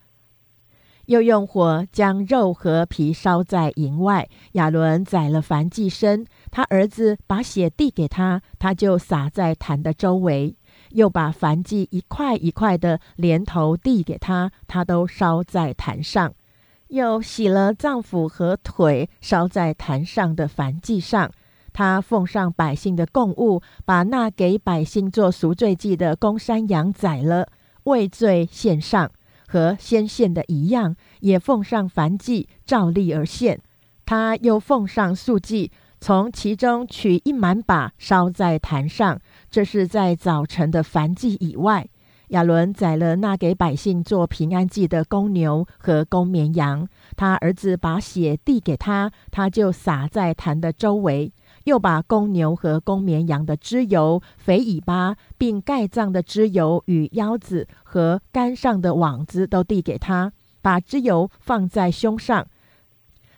[1.06, 4.28] 又用火将肉和皮烧在营外。
[4.52, 10.54] 亚伦宰了燔祭牲，他儿子把血递给他，他就撒在坛的周围。
[10.90, 16.34] 又把凡祭一块一块的连头递给他，他都烧在坛上。
[16.88, 21.30] 又洗了脏腑和腿，烧在坛上的燔祭上。
[21.72, 27.46] 他奉上百姓的供物，把那给百姓做赎罪祭的公山羊宰了，
[27.84, 29.10] 为罪献上，
[29.46, 33.60] 和先献的一样，也奉上燔祭，照例而献。
[34.04, 35.70] 他又奉上素祭，
[36.00, 39.20] 从其中取一满把，烧在坛上。
[39.50, 41.86] 这是在早晨的燔祭以外。
[42.28, 46.86] 亚伦宰了那给百姓做平安祭的公牛和公绵羊，
[47.16, 51.32] 他儿子把血递给他，他就撒在坛的周围，
[51.64, 62.46] 又把公牛和公绵羊的脂油、肥尾巴，并盖脏的脂油与腰子和杆上的网子都递给他，把脂油放在胸上，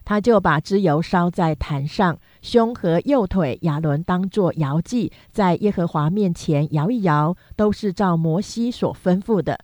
[0.04, 2.18] 他就把脂油烧在坛上。
[2.42, 9.60] 胸和右腿，亚伦当作摇祭，在耶和华面前摇一摇，都是照摩西所吩咐的。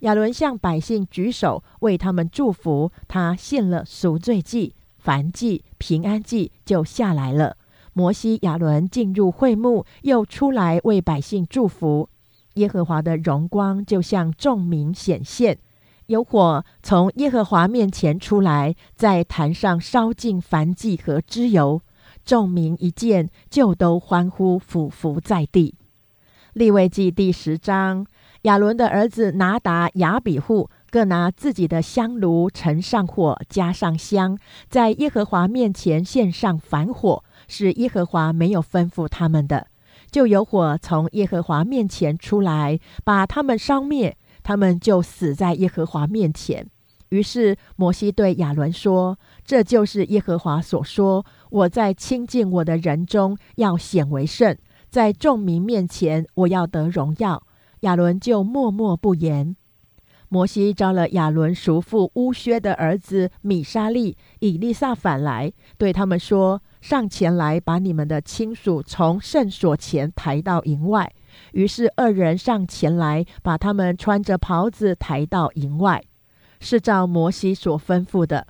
[0.00, 2.90] 亚伦向百姓举手，为他们祝福。
[3.06, 7.56] 他献了赎罪祭、燔祭、平安祭，就下来了。
[7.92, 12.08] 摩西、亚伦进入会幕，又出来为百姓祝福。
[12.54, 15.58] 耶和华的荣光就向众民显现，
[16.06, 21.82] 有火从耶和华面前出来，在坛上烧尽燔祭和脂油。
[22.24, 25.74] 众民一见，就都欢呼，俯伏在地。
[26.52, 28.06] 立位记第十章，
[28.42, 34.36] 亚伦的儿子拿达、亚比户各拿自己的香炉，盛上火，加上香，
[34.68, 39.68] 在耶和华面前献上反火，是耶和华没有吩咐他们的，
[40.10, 46.66] 就有火从耶和华面前出来，把他们烧灭，他们就死在耶和华面前。
[47.10, 54.56] 于是摩西对亚伦说：“这就是耶和华所说。”我在亲近我的人中要显为圣，
[54.88, 57.46] 在众民面前我要得荣耀。
[57.80, 59.56] 亚伦就默默不言。
[60.28, 71.12] 摩西招了亚伦叔父乌薛的儿子米沙利、以利撒反来，对他们说：“上前来，把你们的亲属从圣所前抬到营外。”
[71.52, 76.00] 于是二人上前来，把他们穿着袍子抬到营外，
[76.60, 78.46] 是照摩西所吩咐的。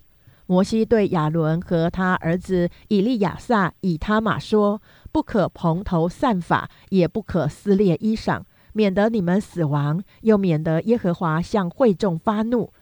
[0.47, 4.83] 摩西对亚伦和他儿子以利亚撒、以他玛说
[5.13, 12.73] ：“不可蓬头散发，也不可撕裂衣裳，免得你们死亡，又免得耶和华向会众发怒。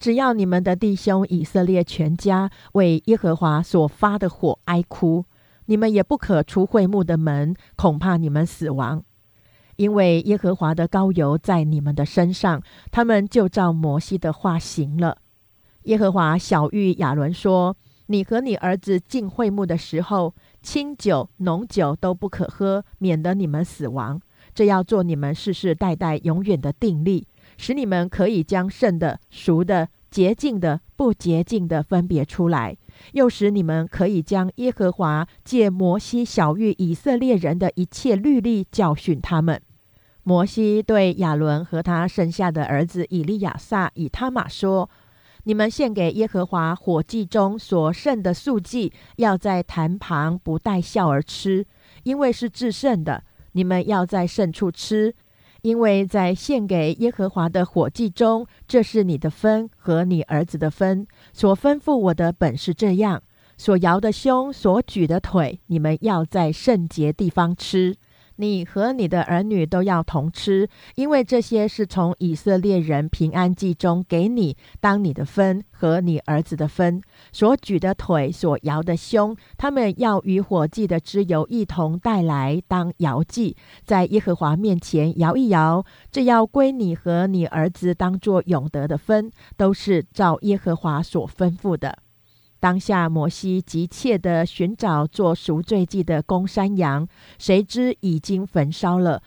[0.00, 5.26] 只要你们的弟兄以色列全家为耶和华所发的火哀哭，
[5.66, 9.04] 你们也不可出会幕的门，恐怕你们死亡，
[9.76, 15.18] 因为耶和华的膏油在你们的身上。”他们就照摩西的话行了。
[15.84, 24.20] 耶和华小谕亚伦说：“你和你儿子进会幕的时候，清酒、浓酒都不可喝，免得你们死亡。
[24.54, 32.76] 这要做你们世世代代永远的定力，使你们可以将剩的、熟的、洁净的、不洁净的分别出来，
[33.12, 39.60] 又使你们可以将耶和华借摩西小谕以色列人的一切律例教训他们。
[40.22, 44.88] 摩西对亚伦和他生下的儿子以利亚撒、以他玛说
[45.44, 51.66] ：“你们献给耶和华火祭中所剩的素祭，要在坛旁不带笑而吃，
[52.04, 53.24] 因为是至圣的。”
[53.54, 55.14] 你们要在圣处吃，
[55.62, 61.06] 因为在献给耶和华的火祭中，这是你的分和你儿子的分。
[61.32, 63.22] 所吩咐我的本是这样：
[63.56, 67.96] 所摇的胸，所举的腿，你们要在圣洁地方吃。
[68.42, 77.00] 你和你的儿女都要同吃，因为这些是从以色列人平安祭中给你当你的分和你儿子的分。
[77.30, 85.86] 所举的腿，所摇的胸，他们要与火祭的脂油一同带来当摇祭，在耶和华面前摇一摇。
[86.10, 92.01] 这要归你和你儿子当作永得的分，都是照耶和华所吩咐的。
[92.62, 99.20] 当下，摩西急切地寻找做赎罪祭的公山羊，谁知已经焚烧了，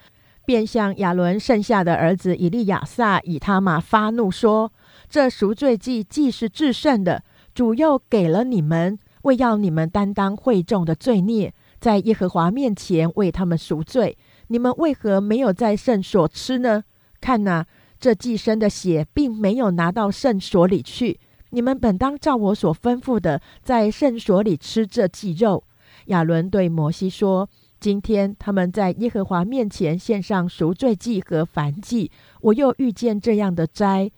[0.46, 4.72] 便向亚伦剩下的儿子以利亚撒、以他玛发怒说
[5.12, 14.18] ：“这赎罪祭既是至圣的，主又给了你们，为要你们担当会众的罪孽，在耶和华面前为他们赎罪。
[14.48, 16.86] 你们为何没有在圣所吃呢？
[17.20, 17.66] 看哪，
[18.00, 21.20] 这祭牲的血并没有拿到圣所里去。”
[21.52, 25.64] 你们本当照我所吩咐的，在圣所里吃这祭肉。
[26.08, 34.12] 亚伦对摩西说：“今天他们在耶和华面前献上赎罪祭和燔祭，我又遇见这样的灾。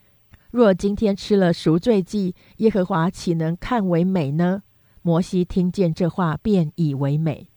[0.52, 4.64] 若今天吃了赎罪祭，耶和华岂能看为美呢？”
[5.04, 7.48] 摩西听见这话，便以为美。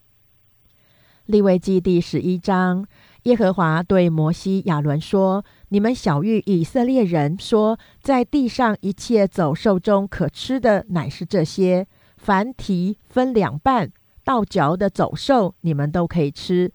[1.27, 2.87] 利未记第十一章。
[3.25, 13.93] 耶和华对摩西、亚伦说：“你们小谕以色列人说，在地上一切走兽中可吃的，乃是这些：凡蹄分两半、
[14.25, 16.73] 倒嚼的走兽，你们都可以吃。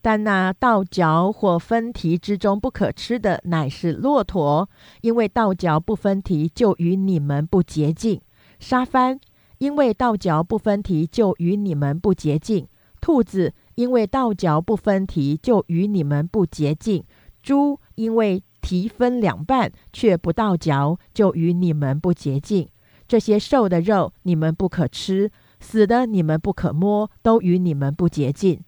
[0.00, 4.70] 但那倒嚼或分蹄之中不可吃的，乃是骆驼，
[5.00, 8.20] 因为倒嚼不分蹄，就与你们不洁净；
[8.60, 9.18] 沙帆，
[9.58, 12.66] 因为倒嚼不分蹄，就与你们不洁净；
[13.00, 17.02] 兔子。”因为倒嚼不分蹄，就与你们不洁净；
[17.42, 22.68] 猪因为蹄分两半，却不倒嚼，就与你们不洁净。
[23.08, 28.60] 这些瘦的肉你们不可吃，死的你们不可摸，都与你们不洁净。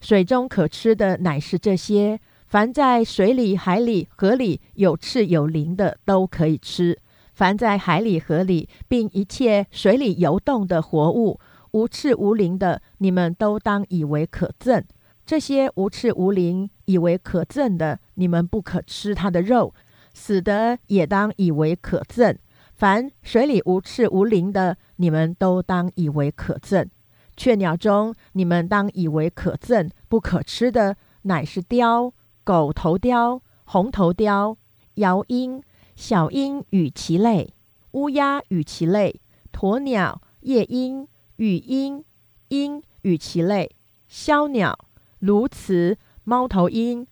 [0.00, 6.94] 水中可吃的乃是这些：凡在水里、海里、河里有翅有鳞的，都可以吃；
[7.34, 11.40] 凡在海里、河里，并一切水里游动的活物。
[11.72, 14.82] 无翅无鳞的，你们都当以为可憎；
[15.24, 19.72] 这些无翅无鳞、以为可憎的，你们不可吃它的肉；
[20.12, 22.36] 死的也当以为可憎。
[22.74, 26.88] 凡水里无翅无鳞的，你们都当以为可憎。
[27.36, 32.12] 雀鸟中，你们当以为可憎、不可吃的，乃是雕、
[32.42, 34.56] 狗头雕、红头雕、
[34.96, 35.62] 鹞鹰、
[35.94, 37.54] 小鹰与其类、
[37.92, 39.20] 乌鸦与其类、
[39.52, 41.06] 鸵鸟、夜鹰。
[41.40, 42.04] 语音、
[42.48, 43.70] 鹰与其类，
[44.10, 44.78] 枭鸟、
[45.20, 47.06] 鸬鹚、猫头鹰、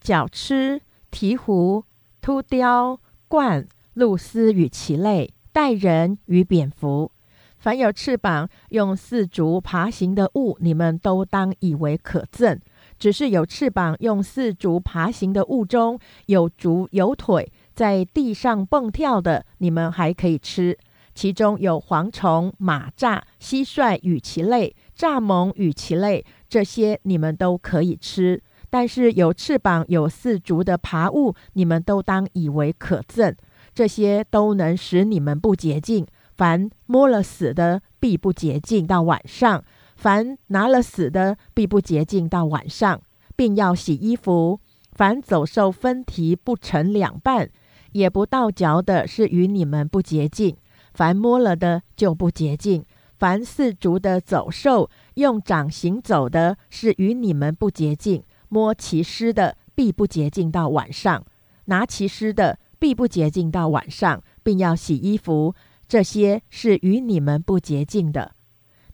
[0.00, 0.80] 角鸱、
[1.12, 1.84] 鹈鹕、
[2.22, 7.12] 秃雕、鹳、鹭鸶与其类，带人与蝙蝠，
[7.58, 12.58] 凡有翅膀用四足爬行的物，你们都当以为可憎。
[12.98, 20.78] 只是有翅膀用四足爬行的物中有足有腿，在地上蹦跳的，你们还可以吃。
[21.14, 28.42] 其中有蝗虫、马蚱、蟋蟀与其类，蚱蜢与其类，这些你们都可以吃。
[28.68, 33.34] 但是有翅膀、有四足的爬物，你们都当以为可憎。
[33.72, 36.04] 这些都能使你们不洁净。
[36.36, 39.60] 凡摸了死的，必不洁净到晚上；
[39.94, 43.00] 凡拿了死的，必不洁净到晚上，
[43.36, 44.58] 并要洗衣服。
[44.90, 47.48] 凡走兽分蹄不成两半，
[47.92, 50.56] 也不倒嚼的，是与你们不洁净。
[50.94, 52.84] 凡摸了的就不洁净，
[53.18, 58.22] 凡四足的走兽用掌行走的，是与你们不洁净。
[58.48, 61.24] 摸其尸的必不洁净到晚上，
[61.64, 65.54] 拿其尸的必不洁净到晚上，并要洗衣服。
[65.88, 68.32] 这些是与你们不洁净的。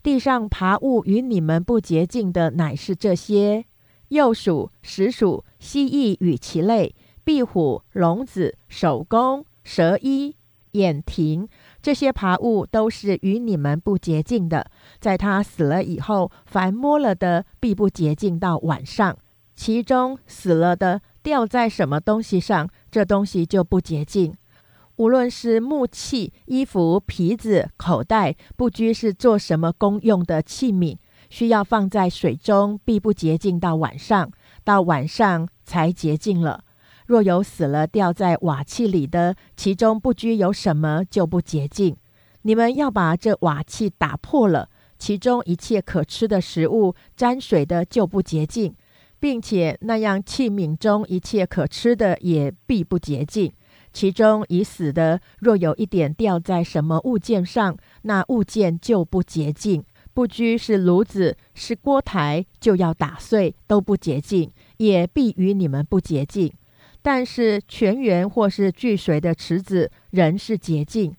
[0.01, 3.65] 地上爬物与你们不洁净的，乃是这些：
[4.09, 10.35] 鼬鼠、石鼠、蜥蜴与其类、壁虎、笼子、手工、蛇衣、
[10.71, 11.47] 眼蜓。
[11.81, 14.69] 这些爬物都是与你们不洁净的。
[14.99, 19.17] 在他死了以后，凡摸了的，必不洁净到晚上。
[19.55, 24.35] 其中死了的掉在什么东西上，这东西就不洁净。
[24.97, 30.97] 无论是木器、衣服、皮子、口袋，不拘是做什么公用的器皿，
[31.29, 34.31] 需要放在水中，必不洁净到晚上。
[34.63, 36.63] 到晚上才洁净了。
[37.11, 41.97] 若有死了掉在瓦器里的，其中不拘有什么，就不洁净。
[42.43, 48.73] 你们要把这瓦器打破了，其中一切可吃的食物沾水的就不洁净，
[49.19, 53.51] 并且那样器皿中一切可吃的也必不洁净。
[53.91, 59.83] 其中已死的，若有一点掉在什么物件上，那物件就不洁净。
[60.13, 66.49] 不拘是炉子是锅台，就要打碎，都不洁净，也必与你们不洁净。
[67.01, 71.11] 但是泉源或是聚水的池子，仍是洁净；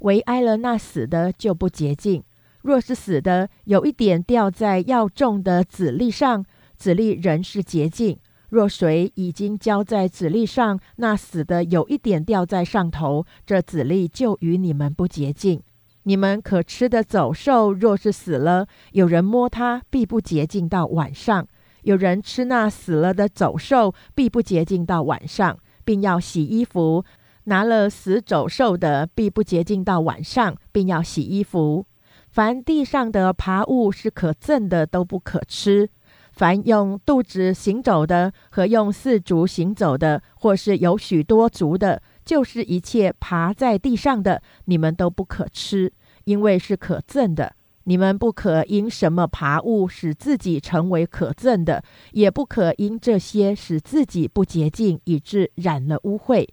[0.00, 2.22] 唯挨了那死的，就不洁净。
[2.62, 6.44] 若是死的有一点掉在要种的籽粒上，
[6.76, 8.16] 籽粒仍是洁净；
[8.50, 15.62] 若水已经浇在籽粒上，那死的有一点掉在上头，这籽粒就与你们不洁净。
[16.02, 21.46] 你们可吃的走兽，若是死了，有人摸它，必不洁净到晚上。
[21.82, 27.04] 有人吃那死了的走兽，必不洁净到晚上，并要洗衣服。
[27.44, 31.86] 拿了死走兽的，必不洁净到晚上，并要洗衣服。
[32.28, 35.88] 凡地上的爬物是可憎的，都不可吃。
[36.32, 45.92] 凡用肚子行走的，和用四足行走的，或是有许多足的，就是一切爬在地上的，你们都不可吃，
[46.24, 47.54] 因为是可憎的。
[47.90, 51.82] 你们不可因什么爬物使自己成为可憎的，
[52.12, 56.46] 也不可因这些使自己不洁净，以致染了污秽。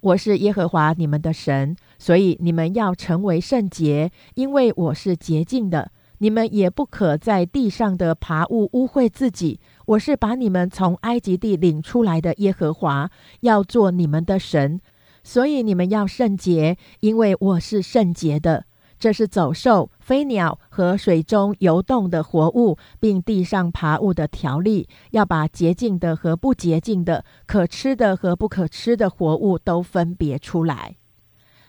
[0.00, 5.90] 我是耶和华你们的神，所以你们要成为圣洁，因为我是洁净的。
[6.16, 9.60] 你们也不可在地上的爬物污秽自己。
[9.84, 13.10] 我是把你们从埃及地领出来的耶和华，
[13.40, 14.80] 要做你们的神，
[15.22, 18.64] 所以你们要圣洁，因为我是圣洁的。
[18.98, 30.96] 这是走兽、飞鸟和水中游动的活物，并地上爬物的条例，要把洁净的和不洁净的、可吃的和不可吃的活物都分别出来。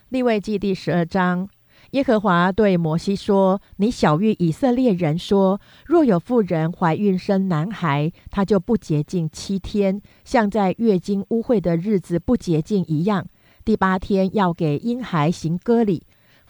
[0.08, 1.48] 立位记第十二章，
[1.90, 13.26] 耶和华对摩西说：“你小谕以色列人说，若有妇人怀孕生男孩，他就不洁净七天，像在月经污秽的日子不洁净一样。
[13.64, 16.06] 第八天要给婴孩行割礼。”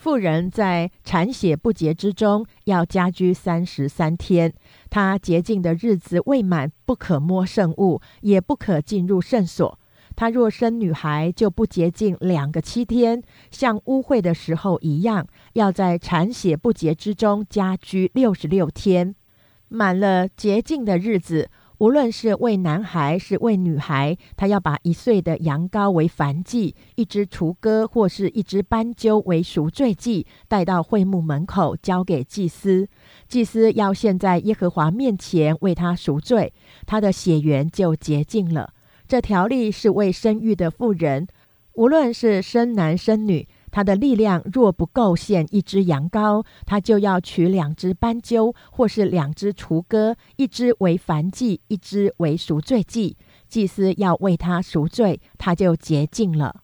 [0.07, 4.55] 妇人在产血不洁之中，要家居三十三天。
[4.89, 9.77] 她洁净的日子未满，不可摸圣物，也不可进入圣所。
[10.15, 19.13] 她若生女孩，就不洁净两个七天，像污秽的时候一样，要在产血不洁之中家居六十六天。
[19.67, 21.51] 满了洁净的日子。
[21.79, 32.89] 无论是为男孩是为女孩，他要把一岁的羊羔为燔祭，一只雏鸽或是一只斑鸠为赎罪祭，带到会幕门口交给祭司。
[33.29, 36.53] 祭司要献在耶和华面前为他赎罪，
[36.87, 38.73] 他的血缘就洁净了。
[39.07, 41.27] 这条例是为生育的妇人，
[41.75, 43.47] 无论是生男生女。
[43.77, 53.19] 他的力量若不够献一只羊羔，他就要取两只斑鸠，或是两只雏鸽，一只为燔祭，一只为赎罪祭。
[53.51, 56.63] 祭司要为他赎罪，他就洁净了。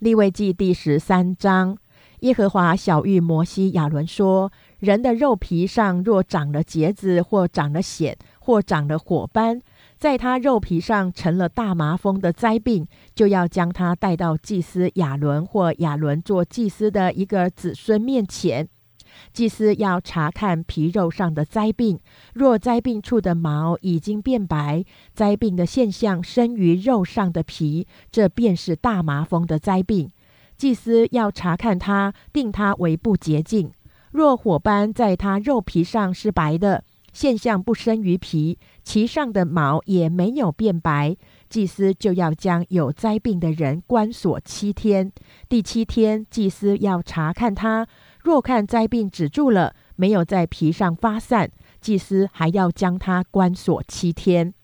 [0.00, 1.78] 立位记第十三章，
[2.18, 9.62] 耶和华小谕摩西、亚伦说：人的肉皮上若长了疖子，或长了癣，或长了火斑。
[10.00, 18.66] 在他肉皮上成了大麻风的灾病，就要将他带到祭司亚伦或亚伦做祭司的一个子孙面前。
[19.34, 22.00] 祭司要查看皮肉上的灾病，
[22.32, 24.82] 若灾病处的毛已经变白，
[25.12, 30.10] 灾病的现象生于肉上的皮，这便是大麻风的灾病。
[30.56, 33.70] 祭司要查看他，定他为不洁净。
[34.12, 36.84] 若火斑在他肉皮上是白的。
[37.12, 41.16] 现象不生于皮，其上的毛也没有变白，
[41.48, 45.10] 祭司就要将有灾病的人关锁七天。
[45.48, 47.86] 第七天，祭司要查看他，
[48.22, 51.50] 若看灾病止住了，没有在皮上发散，
[51.80, 54.54] 祭司还要将他关锁七天。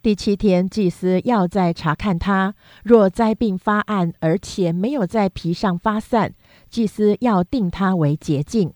[0.00, 2.54] 第七天，祭司要再查看他，
[2.84, 6.34] 若灾病发暗，而且没有在皮上发散，
[6.68, 8.72] 祭司要定他为洁净。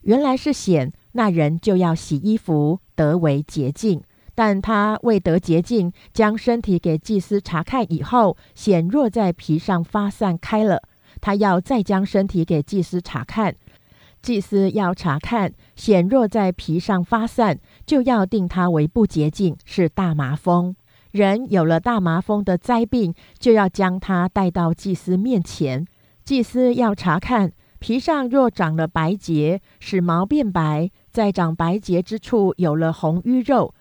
[0.00, 0.92] 原来是显。
[1.16, 4.02] 那人就要洗衣服，得为洁净。
[4.34, 10.82] 但他未得洁净，将身体给祭司查看以后，显若在皮上发散开了，
[11.22, 13.56] 他要再将身体给祭司查看。
[14.20, 20.76] 祭司要查看，显若在皮上发散，就要定他为不洁净，是大麻风。
[21.12, 25.86] 人有了大麻风的灾病，就要将他带到祭司面前。
[26.24, 33.72] 祭司要查看皮上若长了白结，使毛变白，在长白结之处有了红瘀肉，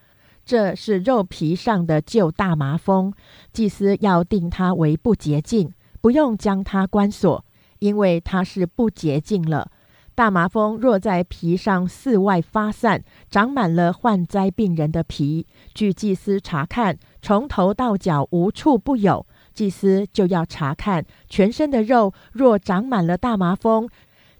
[0.45, 3.11] 这是肉皮上的旧大麻风。
[3.51, 7.43] 祭司要定它为不洁净，不用将它关锁，
[7.79, 9.69] 因为它是不洁净了。
[10.15, 23.89] 大麻风若在皮上四外发散，长满了患灾病人的皮，据祭司查看，从头到脚无处不有，祭司就要查看全身的肉，若长满了大麻风，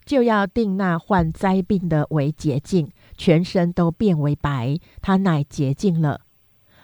[0.06, 6.22] 就要定那患灾病的为洁净，全身都变为白，他乃洁净了。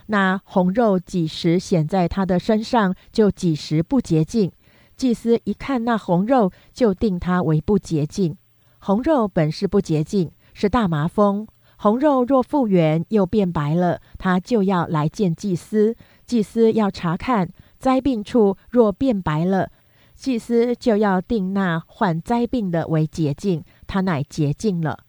[0.08, 4.52] 那红肉几时显在他的身上，就几时不洁净。
[4.98, 8.36] 祭司一看那红肉，就定他为不洁净。
[8.80, 11.48] 红肉本是不洁净，是大麻风。
[11.78, 15.96] 红肉若复原，又变白了，他就要来见祭司。
[16.26, 17.50] 祭司要查看
[17.80, 19.72] 灾病处，若变白了，
[20.22, 25.00] 祭司就要定那患灾病的为洁净，他乃洁净了。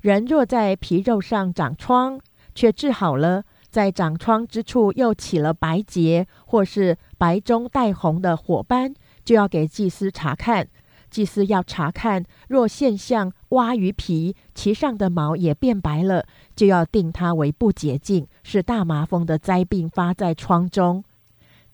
[0.00, 2.18] 人若在皮肉上长疮，
[2.52, 8.92] 却治好了，在长疮之处又起了白结，或是白中带红的火斑，
[9.24, 10.66] 就要给祭司查看。
[11.08, 21.04] 祭司要查看，若现象挖鱼皮，其上的毛也变白了，就要定它为不洁净，是大麻风的灾病发在疮中。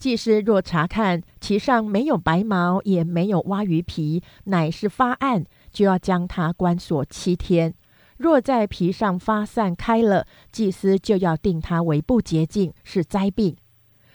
[0.02, 7.72] 祭司若查看其上没有白毛，也没有挖鱼皮，乃是发暗，就要将它关锁七天。
[8.16, 13.56] 若在皮上发散开了，祭司就要定它为不洁净，是灾病。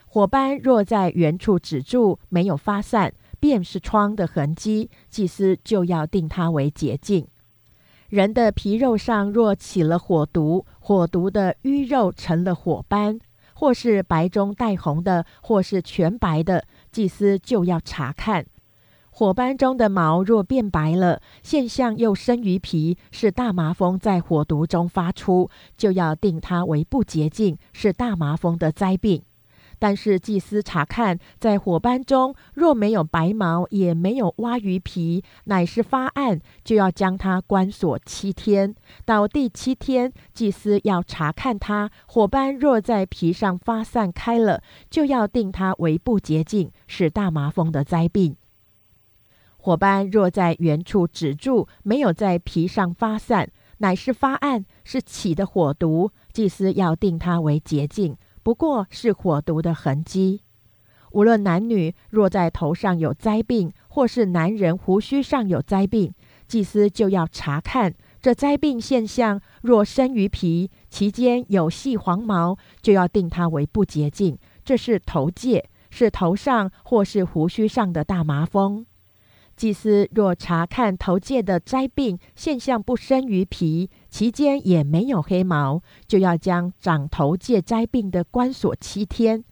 [0.07, 3.13] 火斑若在原处止住，没有发散。
[3.39, 7.25] 便是疮的痕迹，祭司就要定它为洁净。
[8.09, 13.19] 人的皮肉上若起了火毒，火毒的瘀肉成了火斑，
[13.59, 18.45] 或是白中带红的，或是全白的，祭司就要查看。
[19.09, 29.23] 火斑中的毛若变白了，现象又生于皮，是大麻风在火毒中发出，就要定它为不洁净，是大麻风的灾病。
[29.79, 38.73] 但是祭司查看，在火斑中若没有白毛，也没有蛙鱼皮，乃是发暗，就要将它关锁七天。
[39.05, 41.91] 到第七天，祭司要查看它。
[42.07, 48.35] 火斑若在皮上发散开了，就要定它为不洁净，是大麻风的灾病。
[49.57, 58.15] 火斑若在原处止住，没有在皮上发散，乃是发暗，是起的火毒，祭司要定它为洁净。
[58.47, 60.41] 不过是火毒的痕迹。
[61.11, 66.13] 无论男女，若在头上有灾病，或是男人胡须上有灾病，
[66.47, 69.41] 祭司就要查看这灾病现象。
[69.63, 74.37] 若生于皮，其间有细黄毛，就要定它为不洁净。
[74.63, 78.85] 这是头疥，是头上或是胡须上的大麻风。
[79.57, 89.43] 祭司若查看头疥的灾病现象不生于皮，其间也没有黑毛，就要将长头疥灾病的关锁七天。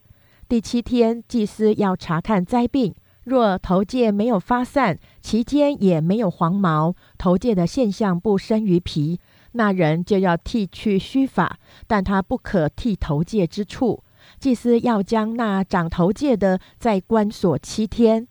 [0.47, 2.93] 第七天，祭司要查看灾病，
[3.23, 9.19] 若头疥没有发散，其间也没有黄毛，头疥的现象不生于皮，
[9.53, 14.03] 那人就要剃去须发，但他不可剃头疥之处。
[14.39, 18.27] 祭司要将那长头疥的再关锁七天。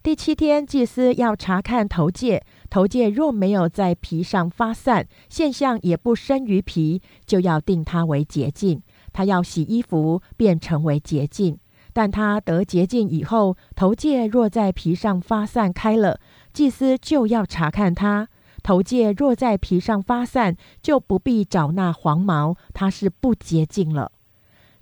[0.00, 2.40] 第七天，祭司要查看头疥，
[2.70, 8.80] 头疥若没有在皮上发散，现象也不生于皮，就要定它为洁净。
[9.12, 11.58] 他要洗衣服，便成为洁净。
[11.92, 16.20] 但他得洁净以后，头疥若在皮上发散开了，
[16.52, 18.28] 祭司就要查看他。
[18.62, 24.12] 头疥若在皮上发散，就不必找那黄毛，它是不洁净了。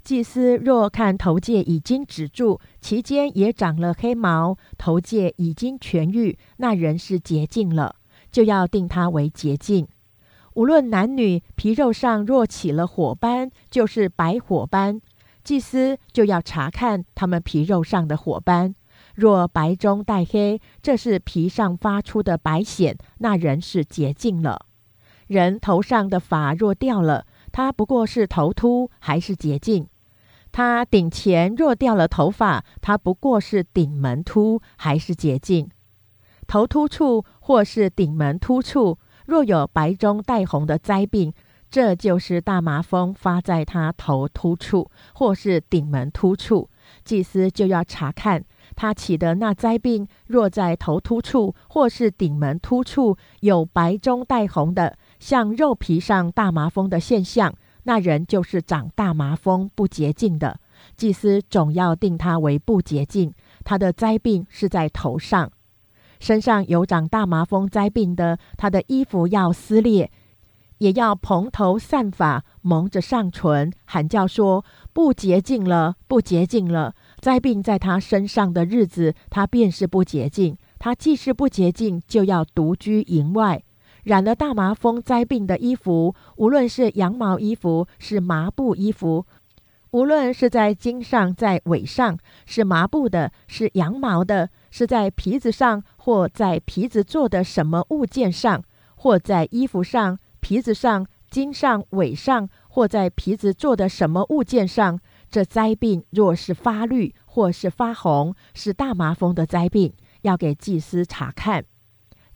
[0.06, 7.96] 祭司若看头疥已经止住，其间也长了黑毛，头疥已经痊愈，那人是洁净了，
[8.30, 9.88] 就要定他为洁净。
[10.54, 15.00] 无论男女，皮肉上若起了火斑，就是白火斑，
[15.42, 18.76] 祭司就要查看他们皮肉上的火斑。
[19.16, 24.66] 若白中带黑，这是皮上发出的白癣，那人是洁净了。
[25.26, 29.88] 人头上的发若掉了，他不过是头秃，还是洁净。
[30.56, 35.68] 他顶前若掉了头发，他不过是顶门秃，还是洁净。
[36.46, 41.30] 头秃处或是顶门突处，若有白中带红的灾病，
[41.68, 46.70] 这就是大麻风发在他头秃处或是顶门突处。
[47.04, 48.42] 祭司就要查看
[48.74, 57.54] 他起的那灾病，若在头突处或是顶门突处有白中带红的，像肉皮上大麻风的现象，
[57.86, 60.58] 那人就是长大麻风不洁净的。
[60.96, 63.32] 祭司总要定他为不洁净。
[63.64, 65.50] 他的灾病是在头上，
[66.18, 70.10] 身上有长大麻风灾病的，他的衣服要撕裂，
[70.78, 80.58] 也要蓬头散发，蒙着上唇，喊叫说：“不洁净了，不洁净了。”灾病在他身上的日子，他便是不洁净。
[80.78, 83.62] 他既是不洁净，就要独居营外。
[84.06, 89.26] 染了大麻风灾病的衣服，无论是羊毛衣服，是麻布衣服，
[89.90, 98.62] 无论是在襟上，在尾上，是麻布的，是羊毛的，是在皮子上，或在皮子做的什么物件上，
[98.94, 105.00] 或在衣服上、皮子上、襟上、尾上，或在皮子做的什么物件上。
[105.28, 109.92] 这灾病若是发绿或是发红，是大麻风的灾病，
[110.22, 111.64] 要给祭司查看。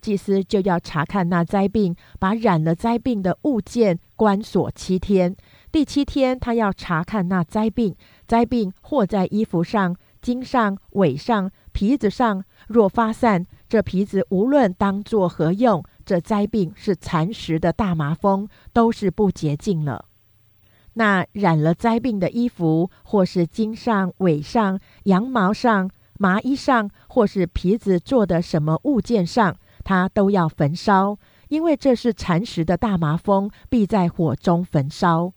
[0.01, 5.35] 祭司就要查看那灾病，把染了灾病的物件关锁七天。
[5.71, 7.95] 第七天，他要查看那灾病，
[8.27, 20.05] 灾病或在衣服上、襟上、尾上、皮子上，若发散，这皮子无论当作何用，这灾病是蚕食的大麻风，都是不洁净了。
[20.95, 29.55] 那染了灾病的衣服，或是襟上、尾上、羊毛上、麻衣上，或是皮子做的什么物件上，
[29.91, 31.17] 他都要焚烧，
[31.49, 35.33] 因为这是蚕食的大麻风，必在火中焚烧。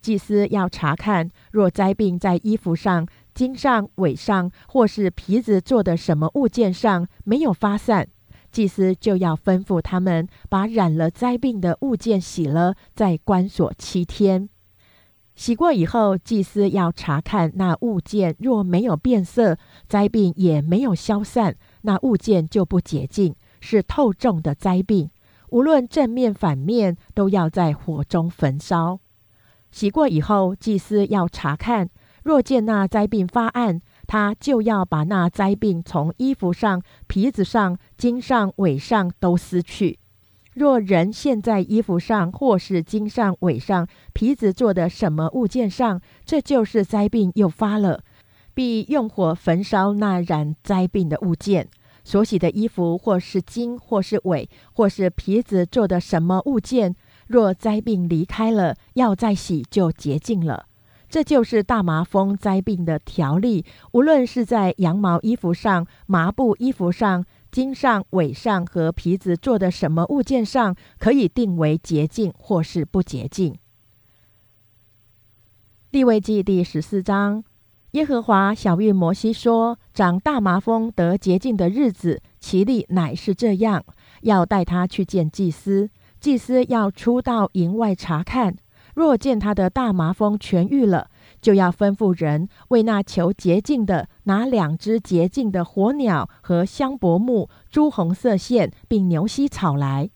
[0.00, 8.06] 祭司要查看，若灾病在衣服上、襟上、尾上，或是皮子做的什么物件上没有发散。
[8.52, 14.48] 祭司就要吩咐他们把染了灾病的物件洗了，再关锁七天。
[15.34, 19.56] 洗过以后，祭司要查看那物件，若没有变色，
[19.88, 25.10] 灾病也没有消散，那物件就不洁净，是透重的灾病。
[25.50, 29.00] 无论正面反面，都要在火中焚烧。
[29.70, 31.88] 洗过以后，祭司要查看，
[32.24, 33.80] 若见那灾病发暗。
[34.06, 40.00] 他就要把那灾病从衣服上、皮子上、襟上、尾上都撕去。
[40.54, 48.02] 若人现在衣服上，或是襟上、尾上、皮子做的什么物件上，这就是灾病又发了，
[48.52, 51.68] 必用火焚烧那染灾病的物件。
[52.04, 56.94] 所洗的衣服，或是襟，或是尾，或是皮子做的什么物件，
[57.26, 60.66] 若灾病离开了，要再洗就洁净了。
[61.08, 73.56] 这就是大麻风灾病的条例，无论是在羊毛衣服上、麻布衣服上、襟上、尾上和皮子做的什么物件上，可以定为洁净或是不洁净。
[75.90, 77.42] 立位记第十四章，
[77.92, 83.84] 耶和华小谕摩西说：“长大麻风得洁净的日子，其例乃是这样：
[84.22, 88.54] 要带他去见祭司，祭司要出到营外查看。”
[88.94, 91.08] 若见他的大麻风痊愈了，
[91.40, 100.10] 就要吩咐人为那求洁净的拿两只洁净的火鸟和香柏木、朱红色线，并牛膝草来，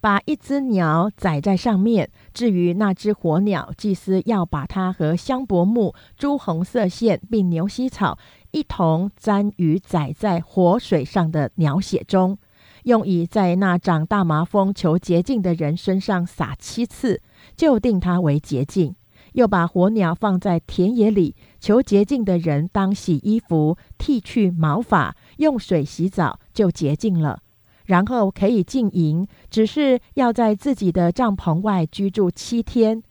[0.00, 2.10] 把一只鸟载在上面。
[2.32, 8.18] 至于那只火鸟，祭司要把它和香柏木、朱红色线并牛膝草
[8.50, 12.38] 一同沾于载在火水上的鸟血中，
[12.84, 17.22] 用以在那长大麻风求洁净的人身上撒七次。
[17.54, 18.94] 就定他为洁净，
[19.32, 21.34] 又把火鸟放在田野里。
[21.60, 27.40] 求洁净的人当洗衣服，剃去毛发，用水洗澡，就洁净了。
[27.86, 33.02] 然后可以进营，只是要在自己的帐篷外居住七天。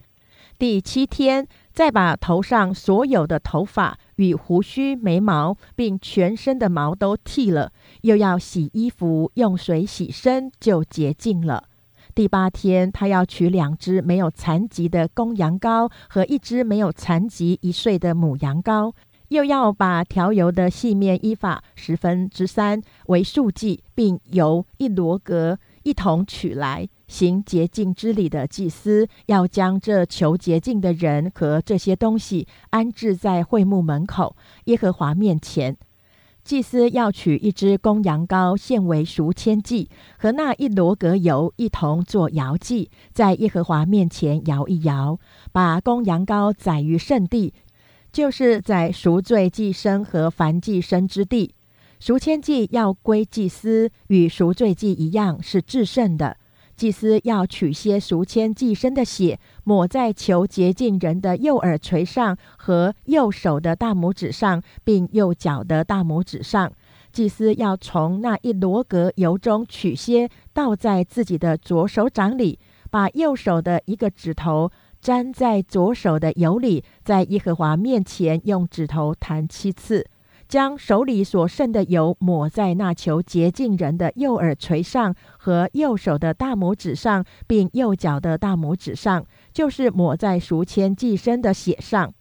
[0.58, 7.74] 第七天，再把头上所有的头发与胡须、眉毛，并全身的毛都剃了，
[8.04, 11.66] 又要洗衣服，用水洗身，就洁净了。
[12.14, 18.94] 第八天，他要取两只没有残疾的公羊羔和一只没有残疾一岁的母羊羔，
[19.30, 35.78] 又要把调油的细面依法十分之三为数计，并由一罗格一同取来行洁净之礼的祭司，要将这求洁净的人和这些东西安置在会幕门口耶和华面前。
[36.44, 45.18] 祭司要取一只公羊羔献为赎千祭，和那一罗格油一同做摇祭，在耶和华面前摇一摇，
[45.52, 47.52] 把公羊羔宰于圣地，
[48.16, 51.54] 就是在赎罪祭牲和燔祭牲之地。
[52.00, 56.38] 赎千祭要归祭司，与赎罪祭一样是至圣的。
[56.78, 66.72] 祭司要取些赎愆祭牲的血，抹在求洁净人的右耳垂上和右手的大拇指上，并右脚的大拇指上。
[67.12, 72.60] 祭司要从那一罗格油中取些，倒在自己的左手掌里，
[72.90, 74.72] 把右手的一个指头
[75.06, 80.10] 沾在左手的油里，在耶和华面前用指头弹七次。
[80.48, 92.12] 将手里所剩的油抹在那球洁净人的右耳垂上和右手的大拇指上，并右脚的大拇指上，就是抹在赎愆祭牲的血上。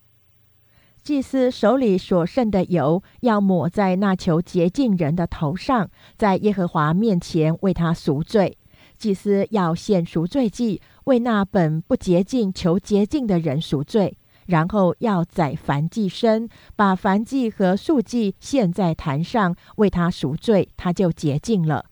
[1.03, 8.59] 祭司手里所剩的油要抹在那球洁净人的头上，在耶和华面前为他赎罪。
[8.97, 14.17] 祭司要献赎罪祭，为那本不洁净求洁净的人赎罪。
[14.47, 21.87] 然后要宰燔祭牲，把燔祭和素祭献在坛上，为他赎罪，他就洁净了。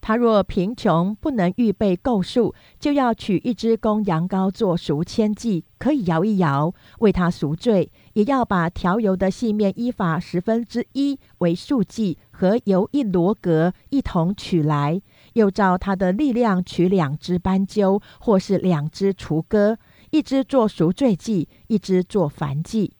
[0.00, 15.00] 他若贫穷不能预备够数，就要取一只公羊羔做赎愆祭，可以摇一摇，为他赎罪；也要把调油的细面依法十分之一为素祭，和油一罗格一同取来，
[15.36, 19.78] 又照他的力量取两只斑鸠，或是两只雏鸽。
[20.10, 22.94] 一只做赎罪祭，一只做燔祭。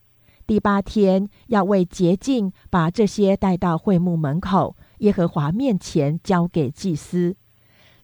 [0.47, 7.35] 第八天要为洁净，把这些带到会幕门口，耶和华面前交给祭司。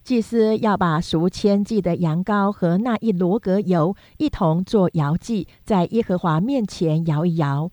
[0.03, 7.69] 祭司要把赎愆祭的羊羔和那一罗格油一同做摇祭，在耶和华面前摇一摇。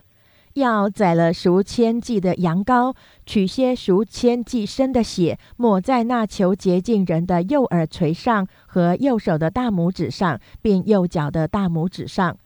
[0.54, 2.94] 要宰了赎千计的羊羔，
[3.24, 12.36] 取些赎愆祭牲的血，抹在那求洁净人的右耳垂上和右手的大拇指上，并右脚的大拇指上。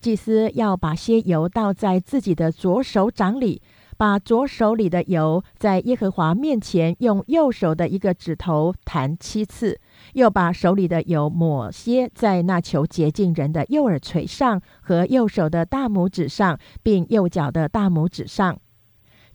[0.00, 3.62] 祭司要把些油倒在自己的左手掌里。
[3.96, 9.80] 把左手里的油在耶和华面前用右手的一个指头弹七次，
[10.14, 18.58] 又把手里的油抹些在那求洁净人的右耳垂上和右手的大拇指上，并右脚的大拇指上，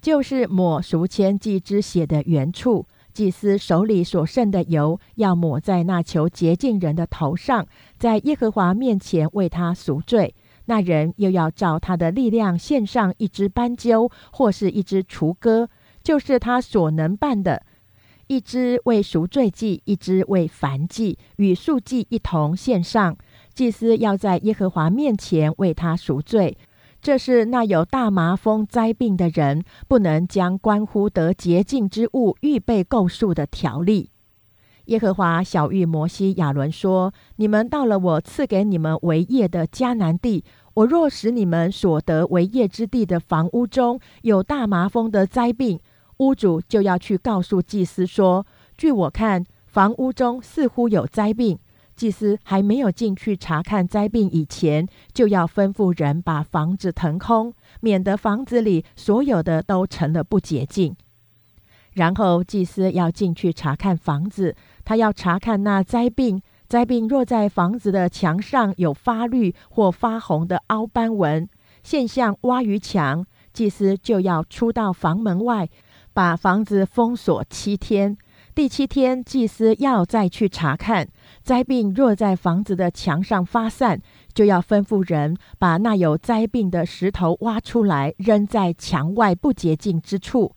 [0.02, 2.88] 就是抹赎愆祭之血的原处。
[3.12, 10.34] 祭司手里所剩的油要抹在那求洁净人的头上，在耶和华面前为他赎罪。
[10.70, 15.68] 那人又要照他的力量献上一只斑鸠，或是一只雏鸽，
[16.04, 17.64] 就是他所能办的；
[18.28, 23.18] 一只为赎罪祭，一只为燔祭，与素祭一同献上。
[23.52, 26.56] 祭司要在耶和华面前为他赎罪。
[27.02, 34.12] 这是那有大麻风灾病的人不能将关乎得洁净之物预备够数的条例。
[34.86, 40.44] 耶和华小谕摩西、亚伦说：“你们到了我赐给你们为业的迦南地。”
[40.80, 45.78] 我若使你们所得为业之地的房屋中有大麻风的灾病，
[46.20, 51.60] 屋主就要去告诉祭司说：“据我看，房屋中似乎有灾病。”
[51.98, 60.96] 祭司还没有进去查看灾病以前，就要吩咐人把房子腾空，免得房子里所有的都成了不洁净。
[61.92, 64.56] 然后祭司要进去查看房子，
[64.86, 66.42] 他要查看那灾病。
[66.70, 71.50] 灾病若在房子的墙上有发绿或发红的凹斑纹
[71.82, 75.68] 现象，挖于墙，祭司就要出到房门外，
[76.14, 78.16] 把房子封锁七天。
[78.54, 81.08] 第七天，祭司要再去查看
[81.42, 81.92] 灾病。
[81.92, 84.00] 若在房子的墙上发散，
[84.36, 90.54] 就要吩咐人把那有灾病的石头挖出来，扔在墙外不洁净之处。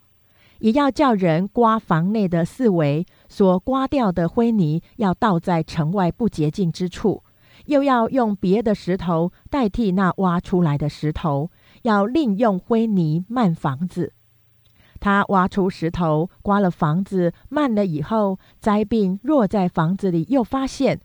[0.58, 7.24] 也要叫人刮房内的四围，所刮掉的灰泥要倒在城外不洁净之处，
[7.64, 14.12] 又要用别的石头代替那挖出来的石头，要另用灰泥漫房子。
[15.00, 21.00] 他挖出石头，刮了房子，漫了以后，灾病若在房子里又发现，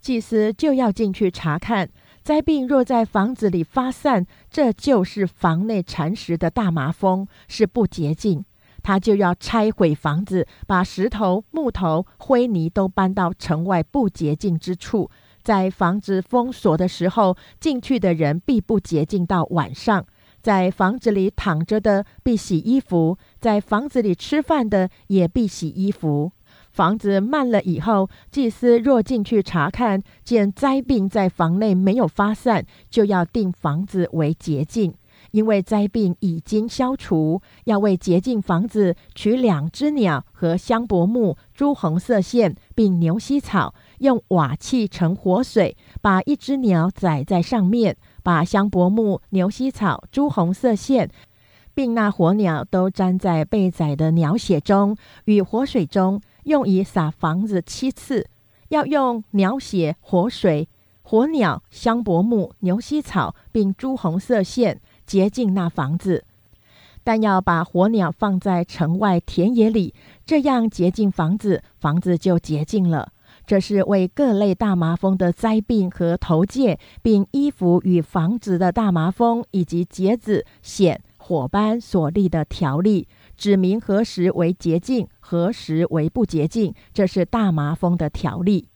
[0.00, 1.90] 祭司就要进去查看。
[2.22, 8.44] 灾病若在房子里发散，这就是房内蚕食的大麻风，是不洁净。
[8.86, 15.10] 他就要拆毁房子，把石头、木头、灰泥都搬到城外不洁净之处。
[15.42, 20.06] 在房子封锁的时候，进去的人必不洁净到晚上。
[20.40, 26.30] 在房子里躺着的必洗衣服，在房子里吃饭的也必洗衣服。
[26.70, 34.94] 房子慢了以后，祭司若进去查看，见灾病在房内没有发散，就要定房子为洁净。
[35.30, 51.10] 因为灾病已经消除，要为洁净房子取两只鸟和香柏木、朱红色线，并牛膝草，用瓦器盛活水，把一只鸟宰在上面，把香柏木、牛膝草、朱红色线，
[51.74, 54.96] 并那火鸟都粘在被宰的鸟血中
[55.26, 58.26] 与活水中，用以撒房子七次。
[58.70, 60.68] 要用鸟血、活水、
[61.02, 66.24] 火鸟、香柏木、牛膝草，并朱红色线洁净那房子。
[67.04, 69.94] 但要把火鸟放在城外田野里，
[70.24, 73.12] 这样洁净房子，房子就洁净了。
[73.46, 86.74] 这是为各类大麻风的灾病和头戒，并衣服与房子的大麻风以及结子、癣、火斑所立的条例，指明何时为洁净，何时为不洁净。
[86.92, 88.66] 这是大麻风的条例。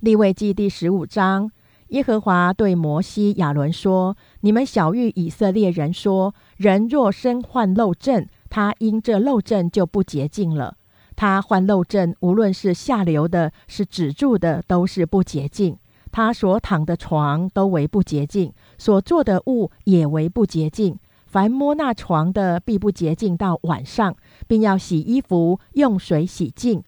[0.00, 1.50] 立位记第十五章。
[1.88, 10.76] 耶和华对摩西、亚伦说：“你们小谕以色列人说：人若身患漏症，他因这漏症就不洁净了。
[11.14, 15.78] 他患漏症，无论是下流的，是止住的，都是不洁净。
[16.10, 20.98] 他所躺的床都为不洁净，所做的物也为不洁净。
[21.26, 24.16] 凡摸那床的，必不洁净到晚上，
[24.48, 26.82] 并要洗衣服，用水洗净。”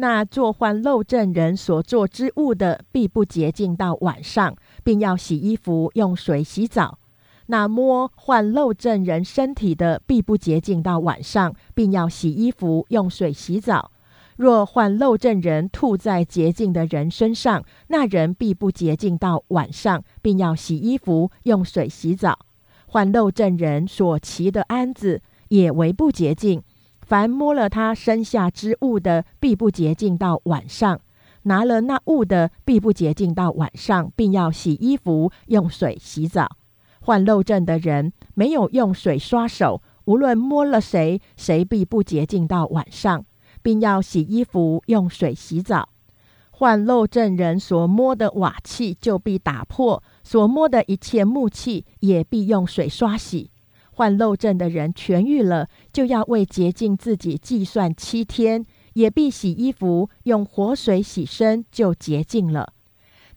[0.00, 6.98] 那做患漏症人所做之物的，必不洁净到晚上，并要洗衣服，用水洗澡。
[7.48, 13.90] 那摸患漏症人身体的，必不洁净到晚上，并要洗衣服，用水洗澡。
[14.38, 22.38] 若患漏症人吐在洁净的人身上，那人必不洁净到晚上，并要洗衣服，用水洗澡。
[22.86, 26.62] 患漏症人所骑的鞍子也为不洁净。
[27.10, 30.98] 凡摸了他身下之物的，必不洁净到晚上；
[31.42, 36.56] 拿了那物的，必不洁净到晚上，并要洗衣服，用水洗澡。
[37.00, 43.24] 患漏症的人没有用水刷手，无论摸了谁，谁必不洁净到晚上，
[43.60, 45.88] 并要洗衣服，用水洗澡。
[46.52, 53.49] 患漏症人所摸的瓦器就必打破，所摸的一切木器也必用水刷洗。
[54.00, 62.72] 患漏症的人痊愈了，就要为洁净自己计算七天，也必洗衣服，用活水洗身，就洁净了。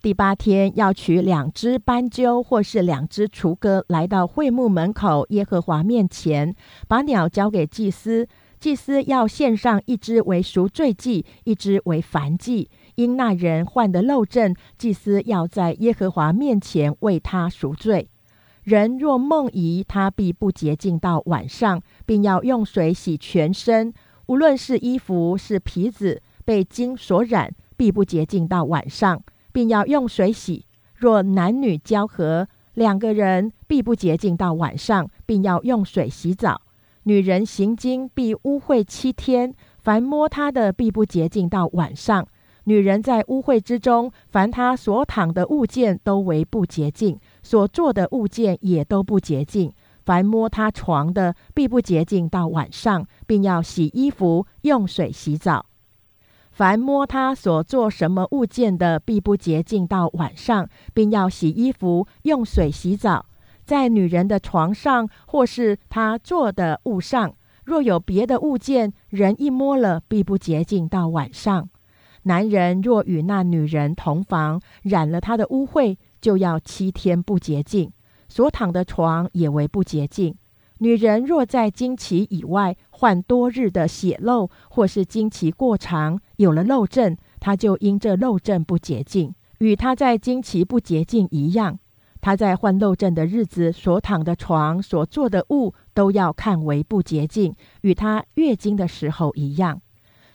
[0.01, 6.55] 第八天要取两只斑鸠或是两只雏鸽，来到会幕门口耶和华面前，
[6.87, 8.25] 把鸟交给祭司。
[8.57, 12.69] 祭司要献上一只为赎罪祭，一只为燔祭。
[12.95, 18.07] 因那人患的漏症，祭司要在耶和华面前为他赎罪。
[18.63, 23.93] 人若梦遗，他必不洁净到晚上，并要用水洗全身，
[24.27, 30.65] 无论是衣服是皮子被金所染，必不洁净到晚上，并要用水洗。
[30.95, 36.61] 若男女交合，两个人必不洁净到晚上，并要用水洗澡。
[37.03, 42.25] 女人行经必污秽七天，凡摸她的必不洁净到晚上。
[42.63, 47.19] 女人在污秽之中，凡她所躺的物件都为不洁净。
[47.43, 49.71] 所做的物件也都不洁净，
[50.03, 55.65] 凡摸他床的，必不洁净到晚上，并要洗衣服，用水洗澡。
[56.51, 63.25] 凡摸他所做什么物件的，必不洁净到晚上，并要洗衣服，用水洗澡。
[63.65, 67.33] 在女人的床上或是他做的物上，
[67.65, 71.69] 若有别的物件，人一摸了，必不洁净到晚上。
[72.23, 75.97] 男人若与那女人同房，染了他的污秽。
[76.23, 77.91] 就要七天不洁净，
[78.29, 80.33] 所躺的床也为不洁净。
[80.77, 91.77] 女人若在经期以外患多日的血漏，或是经期过长有了漏症，她就因这漏症不洁净，与她在经期不洁净一样。
[92.21, 99.81] 她在患漏症的日子所躺的床、所做的物，都要看为不洁净，与她月经的时候一样。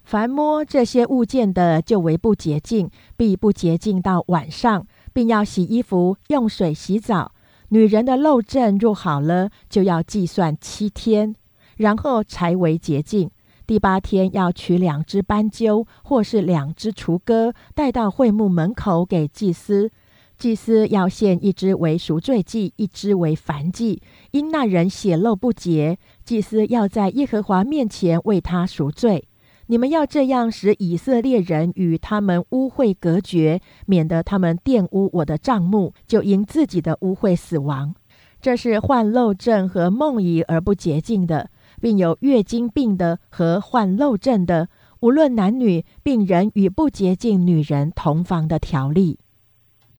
[0.04, 4.86] 凡摸这些物件的，就为不洁净，必不洁净到晚上。
[5.18, 7.32] 并要洗衣服，用水洗澡。
[7.70, 11.34] 女人的漏症若好了，就要计算七天，
[11.76, 13.28] 然后才为洁净。
[13.66, 19.90] 第八天要取两只斑鸠，或是两只雏鸽，带到会幕门口给祭司。
[20.38, 24.00] 祭司要献一只为赎罪祭，一只为燔祭。
[24.30, 29.27] 因那人血漏不洁，祭司要在耶和华面前为他赎罪。
[29.70, 37.94] 你们要这样使以色列人与他们污秽隔绝，免得他们玷污我的帐幕，就因自己的污秽死亡。
[38.40, 41.50] 这是患漏症和梦遗而不洁净的，
[41.82, 49.18] 并有月经病的和患漏症的，无论男女，病人与不洁净女人同房的条例。